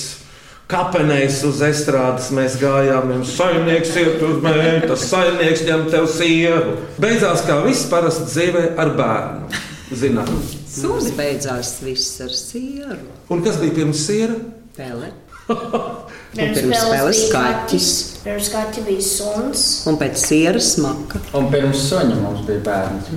Kapenēs 0.71 1.41
uz 1.49 1.63
estrādes 1.67 2.29
mēs 2.35 2.55
gājām, 2.61 3.11
un 3.17 3.25
saimnieks 3.27 3.97
iet 3.99 4.21
uz 4.23 4.37
mēģi, 4.45 4.85
tas 4.87 5.07
saimnieks 5.11 5.65
ņem 5.67 5.89
tev 5.91 6.07
sievu. 6.13 6.77
Beidzās 7.03 7.43
kā 7.49 7.59
viss 7.65 7.89
parasti 7.91 8.29
dzīvē 8.31 8.63
ar 8.79 8.93
bērnu. 8.99 9.65
Zinām. 9.99 10.31
Suns 10.71 11.11
beidzās 11.19 11.73
viss 11.83 12.21
ar 12.23 12.31
sieru. 12.39 13.03
Un 13.35 13.43
kas 13.43 13.59
bija 13.59 13.81
pirms 13.81 14.05
siera? 14.07 14.39
Pele. 14.77 15.11
Pirms 16.31 16.61
pirms 16.61 16.79
spēles 16.79 17.25
bija 17.25 17.35
kaķis. 17.35 17.91
Pirms 18.23 18.53
kaķa 18.55 18.87
bija 18.87 19.03
suns. 19.03 19.67
Un 19.91 19.99
pēc 19.99 20.23
sieras 20.23 20.77
maka. 20.79 21.19
Un 21.35 21.51
pirms 21.51 21.89
suņa 21.91 22.23
mums 22.23 22.47
bija 22.47 22.63
bērns. 22.71 23.13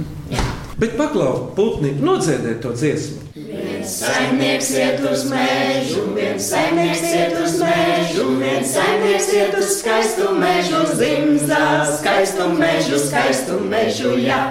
Bet 0.77 0.97
paklau, 0.97 1.51
putni, 1.55 1.93
nodziediet 2.01 2.62
to 2.62 2.73
dziesmu. 2.73 3.21
Viens 3.36 3.93
saimnieks 3.99 4.71
iet 4.73 5.03
uz 5.05 5.27
mežu, 5.29 6.07
viens 6.15 6.47
saimnieks 6.49 7.03
iet 7.13 7.36
uz 7.38 7.59
mežu, 7.62 8.25
viens 8.41 8.73
saimnieks 8.73 9.27
iet 9.38 9.57
uz 9.59 9.69
skaistu 9.77 10.31
mežu, 10.39 10.81
zimzā, 10.97 11.67
skaistu 11.99 12.49
mežu, 12.57 12.97
skaistu 13.05 13.59
mežu, 13.69 14.15
jā. 14.17 14.41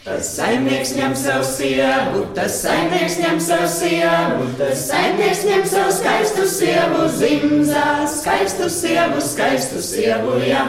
Tas 0.00 0.32
saimnieks 0.34 0.94
ņem 0.96 1.14
savu 1.14 1.46
sievu, 1.46 2.26
tas 2.34 2.54
saimnieks 2.64 3.18
ņem 3.20 3.40
savu 3.46 3.70
sievu, 3.70 4.46
tas 4.58 4.86
saimnieks 4.88 5.46
ņem 5.46 5.66
savu 5.70 5.96
skaistu 6.00 6.46
sievu, 6.50 7.04
zimzā, 7.20 7.88
skaistu 8.10 8.70
sievu, 8.72 9.22
skaistu 9.22 9.82
sievu, 9.84 10.40
jā. 10.48 10.64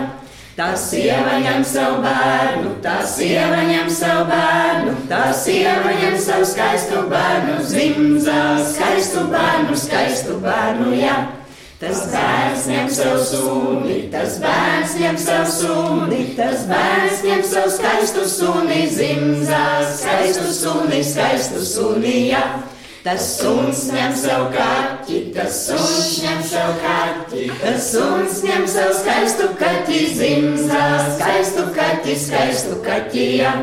Tā 0.52 0.74
sieva 0.76 1.38
ņem 1.40 1.62
savu 1.64 2.02
bērnu, 2.04 2.74
tā 2.84 2.98
sieva 3.08 3.62
ņem 3.70 3.86
savu 3.96 4.26
bērnu, 4.28 4.96
tā 5.08 5.22
sieva 5.32 5.94
ņem 5.96 6.18
savu 6.20 6.48
skaistu 6.50 7.04
bērnu, 7.14 7.54
zimzā, 7.70 8.42
skaistu 8.74 9.24
bērnu, 9.32 9.78
skaistu 9.80 10.36
bērnu, 10.44 10.90
jā. 11.00 11.16
Tas 11.80 12.04
bērns 12.12 12.68
ņem 12.68 12.92
savu 12.94 13.24
suni, 13.26 13.96
tas 14.12 14.36
bērns 14.44 14.98
ņem 15.00 15.16
savu 15.24 15.48
suni, 15.56 16.20
tas 16.38 16.68
bērns 16.70 17.24
ņem 17.26 17.48
savu 17.48 17.72
skaistu 17.78 18.28
suni, 18.30 18.84
zimzā, 18.92 19.64
skaistu 20.04 20.52
suni, 20.60 21.00
skaistu 21.08 21.64
suni, 21.66 22.18
jā. 22.34 22.44
Tas 23.02 23.24
suns 23.40 23.88
ņem 23.90 24.12
savu 24.14 24.52
kaķi, 24.54 25.20
tas 25.34 25.56
suns 25.66 26.20
ņem 26.22 26.44
savu 26.46 26.76
kaķi, 26.84 27.48
tas 27.58 27.88
suns 27.96 28.44
ņem 28.46 28.68
savu 28.70 28.94
skaistu 29.00 29.48
kaķi, 29.58 30.02
zimzā, 30.20 30.84
skaistu 31.16 31.66
kaķi, 31.74 32.20
skaistu 32.28 32.78
kaķi, 32.86 33.26
jā. 33.40 33.56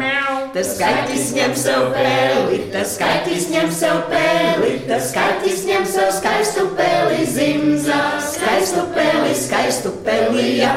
Tas 0.57 0.75
kaķis 0.81 1.31
ņem 1.39 1.55
savu 1.55 1.95
pēli, 1.95 2.61
tas 2.75 2.99
kaķis 2.99 3.47
ņem 3.55 3.71
savu 3.79 4.03
pēli, 4.11 4.75
tas 4.91 5.15
kaķis 5.15 5.67
ņem 5.71 5.87
savu 5.95 6.19
skaistu 6.19 6.67
pēli, 6.81 7.23
zimzā, 7.39 8.05
skaistu 8.35 8.89
pēli, 8.97 9.39
skaistu 9.39 9.95
pēli, 10.03 10.49
jā. 10.65 10.75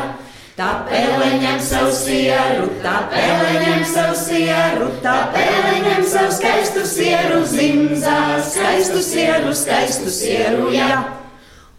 Tā 0.62 0.74
pēle 0.86 1.28
ņem 1.42 1.56
savu 1.66 1.94
sieru, 1.98 2.68
tā 2.84 2.92
pēle 3.10 3.54
ņem 3.64 3.80
savu 3.90 4.14
sieru, 4.20 4.90
tā 5.02 5.14
pēle 5.34 5.72
ņem 5.88 6.04
savu 6.06 6.36
skaistu 6.38 6.84
sieru, 6.86 7.40
zimzā, 7.50 8.18
skaistu 8.46 9.00
sieru, 9.02 9.56
skaistu 9.58 10.12
sieru, 10.14 10.68
jā. 10.76 11.00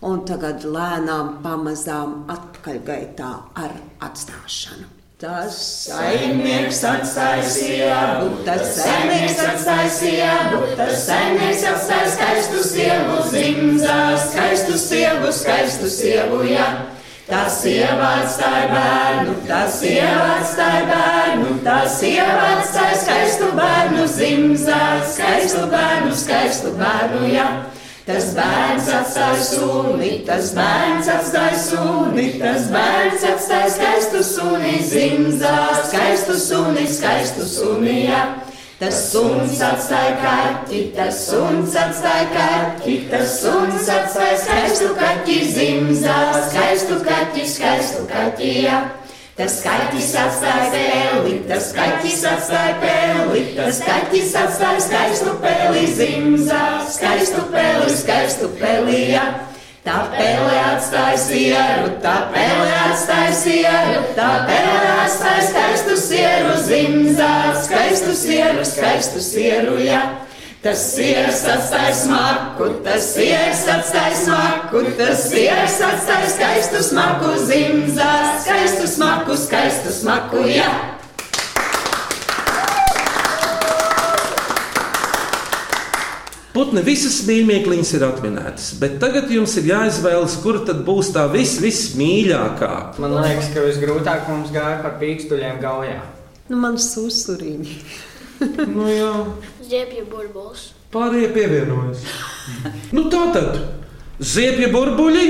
Un 0.03 0.25
tagad 0.27 0.67
lēnām, 0.67 1.37
pamazām 1.45 2.25
atpakaļgaitā 2.35 3.29
ar 3.63 3.77
atstāšanu. 4.03 4.89
Tas 5.23 5.61
Saimnieks 5.85 6.81
atstāja 6.83 7.45
sievu, 7.55 8.33
tas 8.49 8.65
saimnieks 8.81 9.45
atstāja 9.45 9.93
sievu, 9.95 10.65
tas 10.81 11.05
saimnieks 11.05 11.63
atstāja 11.71 12.11
skaistu 12.17 12.65
sievu, 12.67 13.21
zimzā, 13.31 14.01
skaistu 14.25 14.75
sievu, 14.89 15.31
skaistu 15.39 15.93
sievu, 16.01 16.43
jā. 16.51 16.67
Tā 17.23 17.45
sieva 17.47 18.07
atstāja 18.19 18.65
bērnu, 18.73 19.35
tā 19.47 19.61
sieva 19.71 20.25
atstāja 20.41 20.81
bērnu, 20.89 21.53
tā 21.63 21.77
sieva 21.87 22.49
atstāja 22.57 22.97
skaistu 22.99 23.51
bērnu, 23.55 24.07
zimzā, 24.11 24.81
skaistu 25.07 25.69
bērnu, 25.71 26.17
skaistu 26.19 26.75
bērnu, 26.81 27.23
jā. 27.31 27.47
Tas 28.03 28.33
bērns 28.35 28.89
atstāja 28.91 29.45
suni, 29.47 30.11
tas 30.27 30.51
bērns 30.57 31.07
atstāja 31.15 31.61
suni, 31.63 32.25
tas 32.43 32.67
bērns 32.75 33.27
atstāja 33.31 33.71
skaistu 33.77 34.25
suni, 34.27 34.81
zimzā, 34.91 35.59
skaistu 35.93 36.35
suni, 36.43 36.89
skaistu 36.91 37.47
suni, 37.47 38.01
jā. 38.09 38.25
Tas 38.83 38.97
suns 39.13 39.61
atstāja 39.63 40.17
kaķi, 40.19 40.79
tas 40.97 41.19
suns 41.29 41.77
atstāja 41.79 42.25
kaķi, 42.33 42.95
tas 43.13 43.37
suns 43.39 43.87
atstāja 43.87 44.41
skaistu 44.41 44.89
kaķi, 44.99 45.37
zimzā, 45.55 46.17
skaistu 46.49 46.97
kaķi, 47.07 47.45
skaistu 47.47 48.03
kaķi, 48.11 48.49
jā. 48.65 48.81
Tas 49.39 49.61
kaķis 49.63 50.11
atstāja 50.25 50.67
pēli, 50.75 51.37
tas 51.47 51.71
kaķis 51.77 52.27
atstāja 52.33 52.75
pēli, 52.83 53.45
tas 53.61 53.79
kaķis 53.87 54.35
atstāja 54.43 54.83
skaistu 54.89 55.37
pēli, 55.47 55.87
zimzā, 56.01 56.67
skaistu 56.91 57.47
pēli, 57.55 57.97
skaistu 58.03 58.51
pēli, 58.59 58.99
jā. 59.15 59.29
Tā 59.83 59.97
pēle 60.13 60.59
atstāja 60.73 61.17
sieru, 61.19 61.95
tā 62.03 62.19
pēle 62.35 62.69
atstāja 62.85 63.31
sieru, 63.35 64.03
tā 64.19 64.29
pēle 64.51 64.93
atstāja 65.05 65.47
skaistu 65.49 65.92
sieru, 66.13 66.53
zimzā, 66.67 67.33
skaistu 67.65 68.15
sieru, 68.17 68.67
skaistu 68.69 69.23
sieru, 69.25 69.79
jā. 69.83 70.03
Tas 70.63 70.79
siers 70.93 71.41
atstāja 71.51 71.95
smaku, 71.99 72.69
tas 72.85 73.09
siers 73.17 73.65
atstāja 73.67 74.15
smaku, 74.21 74.85
tas 74.95 75.25
siers 75.33 75.81
atstāja 75.83 76.29
skaistu 76.37 76.85
smaku, 76.87 77.33
zimzā, 77.49 78.13
skaistu 78.45 78.87
smaku, 78.87 79.35
skaistu 79.43 79.91
smaku, 79.97 80.45
jā. 80.53 80.71
Putni 86.53 86.83
visas 86.85 87.23
mīļākās 87.25 87.95
ir 87.97 88.03
atminētas, 88.05 88.75
bet 88.81 88.99
tagad 89.01 89.31
jums 89.33 89.55
ir 89.57 89.71
jāizvēlas, 89.71 90.35
kur 90.45 90.59
tad 90.69 90.83
būs 90.85 91.09
tā 91.15 91.25
vis, 91.33 91.55
vismīļākā. 91.65 92.73
Man 93.01 93.15
liekas, 93.17 93.49
ka 93.55 93.65
visgrūtāk 93.65 94.29
mums 94.29 94.53
gāja 94.53 94.83
par 94.85 94.99
pīkstuļiem 95.01 95.63
gaujā. 95.63 96.03
Nu, 96.53 96.59
man 96.61 96.77
susuriņi. 96.77 97.79
nu, 98.77 98.85
jā. 98.93 99.15
Ziepju 99.65 100.05
burbulis. 100.13 100.69
Pārējie 100.93 101.33
pievienojas. 101.33 102.05
nu, 102.99 103.07
tā 103.09 103.25
tad 103.33 103.57
ziepju 104.21 104.69
burbuļi, 104.77 105.29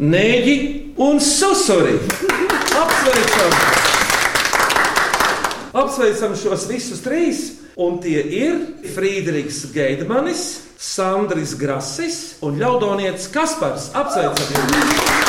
nēģi 0.00 0.60
un 1.04 1.20
susuri. 1.20 1.98
Apsveicam! 2.80 3.93
Apsveicam 5.74 6.36
šos 6.38 6.68
visus 6.70 7.00
trīs! 7.02 7.38
Un 7.74 7.96
tie 7.98 8.20
ir 8.22 8.60
Friedrichs 8.94 9.64
Geidmanis, 9.74 10.44
Sandris 10.78 11.56
Grasis 11.58 12.18
un 12.46 12.60
Ļaudonietis 12.60 13.26
Kaspars. 13.34 13.88
Apsveicam! 13.98 14.54
Jūs. 14.54 15.24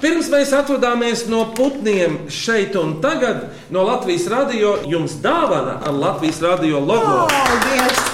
Pirms 0.00 0.30
mēs 0.32 0.54
atvadāmies 0.56 1.26
no 1.28 1.42
putniem 1.52 2.22
šeit 2.32 2.78
un 2.80 2.96
tagad, 3.04 3.50
no 3.68 3.84
Latvijas 3.84 4.24
radio 4.32 4.78
jums 4.88 5.18
dāvana 5.20 5.76
ar 5.84 5.92
Latvijas 5.92 6.40
radio 6.46 6.80
logo. 6.80 7.26
Paldies! 7.28 8.09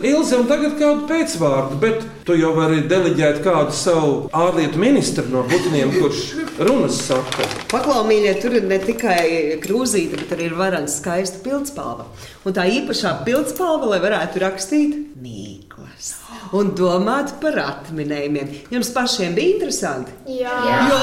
Ilzi, 0.00 0.32
un 0.38 0.46
tagad 0.48 0.78
kādu 0.80 1.04
pēcvārdu, 1.10 1.76
bet 1.82 2.04
tu 2.24 2.32
jau 2.38 2.54
vari 2.56 2.80
deleģēt 2.88 3.42
kādu 3.44 3.74
savu 3.76 4.12
ārlietu 4.32 4.80
ministru 4.80 5.26
no 5.28 5.42
putniem, 5.50 5.92
kurš 5.92 6.22
runas 6.56 7.02
saka. 7.04 7.44
Paklau, 7.68 8.00
mīļie, 8.08 8.32
tur 8.40 8.56
ir 8.56 8.64
ne 8.70 8.80
tikai 8.80 9.58
krūzīte, 9.60 10.22
bet 10.22 10.32
arī 10.36 10.48
ir 10.48 10.56
varants 10.56 10.96
skaista 11.02 11.42
pildspalva. 11.44 12.08
Un 12.48 12.56
tā 12.56 12.64
īpašā 12.80 13.18
pildspalva, 13.28 13.92
lai 13.92 14.00
varētu 14.06 14.40
rakstīt 14.40 14.96
mīklas 15.20 16.14
un 16.56 16.72
domāt 16.74 17.36
par 17.42 17.58
atminējumiem. 17.62 18.54
Jums 18.72 18.90
pašiem 18.94 19.36
bija 19.36 19.54
interesanti? 19.54 20.14
Jā. 20.40 20.56
Jā. 20.66 21.00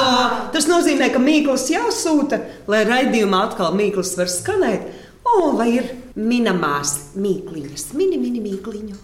Tas 0.56 0.66
nozīmē, 0.70 1.12
ka 1.14 1.22
mīklas 1.22 1.70
jāsūta, 1.72 2.42
lai 2.72 2.82
raidījumā 2.90 3.46
atkal 3.52 3.78
mīklas 3.78 4.16
var 4.18 4.32
skanēt. 4.32 4.90
O, 5.28 5.52
vai 5.58 5.72
ir 5.76 5.90
minamās 6.16 6.94
mīkliņas, 7.20 7.92
mini, 7.98 8.20
mini 8.22 8.42
mīkliņu? 8.44 8.96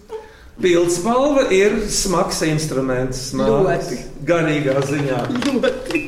Pildspalva 0.62 1.48
ir 1.52 1.80
smags 1.90 2.40
instruments, 2.46 3.30
smags, 3.32 3.90
garīgā 4.26 4.78
ziņā. 4.86 5.24
Ļoti. 5.48 6.02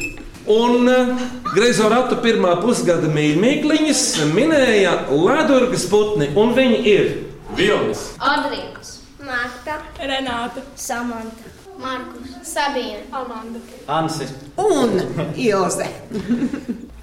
Un 0.47 0.87
uh, 0.87 1.25
Greizo 1.51 1.89
ratu 1.91 2.21
pirmā 2.23 2.53
pusgada 2.63 3.11
mīļākās 3.11 4.05
minēja 4.31 4.93
Ledurgas 5.11 5.89
putni, 5.91 6.31
un 6.39 6.55
viņi 6.55 6.79
ir 6.87 7.11
Vilnis, 7.59 8.13
Adrians, 8.23 9.01
Marta, 9.27 9.81
Renāta, 9.99 10.63
Samanta, 10.79 11.51
Markus, 11.83 12.39
Sabīna, 12.47 13.03
Amanda. 13.11 13.59
Ansis. 13.91 14.31
Un 14.63 14.95
Ilze. 15.35 15.91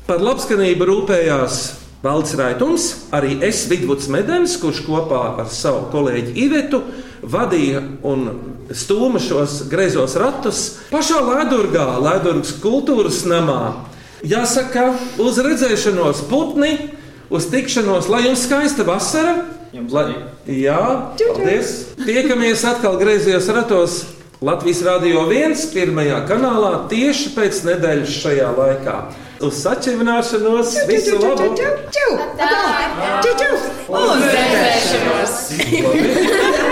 Par 0.08 0.23
labskanību 0.23 0.88
rūpējās 0.88 1.62
Valds 2.04 2.34
Raitums, 2.36 2.86
arī 3.16 3.38
es, 3.48 3.62
Vidvuds 3.72 4.10
Medens, 4.12 4.58
kurš 4.60 4.82
kopā 4.84 5.22
ar 5.39 5.48
savu 5.48 5.86
kolēģi 5.94 6.34
Ivetu 6.44 6.82
vadīja 7.24 7.80
un 8.04 8.26
stūma 8.76 9.22
šos 9.24 9.62
greizos 9.72 10.18
ratus 10.20 10.60
pašā 10.89 11.22
Lēdurgā, 11.24 11.86
Lēdurgas 12.04 12.58
kultūras 12.60 13.22
namā. 13.24 13.88
Jāsaka, 14.28 14.89
uz 15.24 15.39
redzēšanos 15.48 16.26
putni, 16.28 16.74
uz 17.32 17.48
tikšanos, 17.52 18.12
lai 18.12 18.26
jums 18.28 18.44
skaista 18.50 18.84
vasara. 18.84 19.38
Jums 19.72 19.96
lai... 19.96 20.10
Jā, 20.44 20.84
paldies! 21.16 21.94
Tiekamies 22.04 22.68
atkal 22.68 23.00
griezījos 23.00 23.48
ratos 23.56 24.02
Latvijas 24.44 24.84
Rādio 24.84 25.24
1. 25.32 25.56
pirmajā 25.72 26.20
kanālā 26.28 26.82
tieši 26.92 27.32
pēc 27.32 27.63
nedēļas 27.63 28.24
šajā 28.26 28.52
laikā. 28.60 29.04
Uz 29.44 29.58
sačivināšanos, 29.60 30.76
visu 30.88 31.18
labu! 31.20 31.50
Čau, 31.58 31.72
čau, 31.92 32.12
čau, 32.40 32.56
čau, 32.96 33.20
čau, 33.24 33.34
čau. 33.42 33.56
Un 34.00 34.24
redzēšanos! 34.24 35.40
Paldies! 35.84 36.60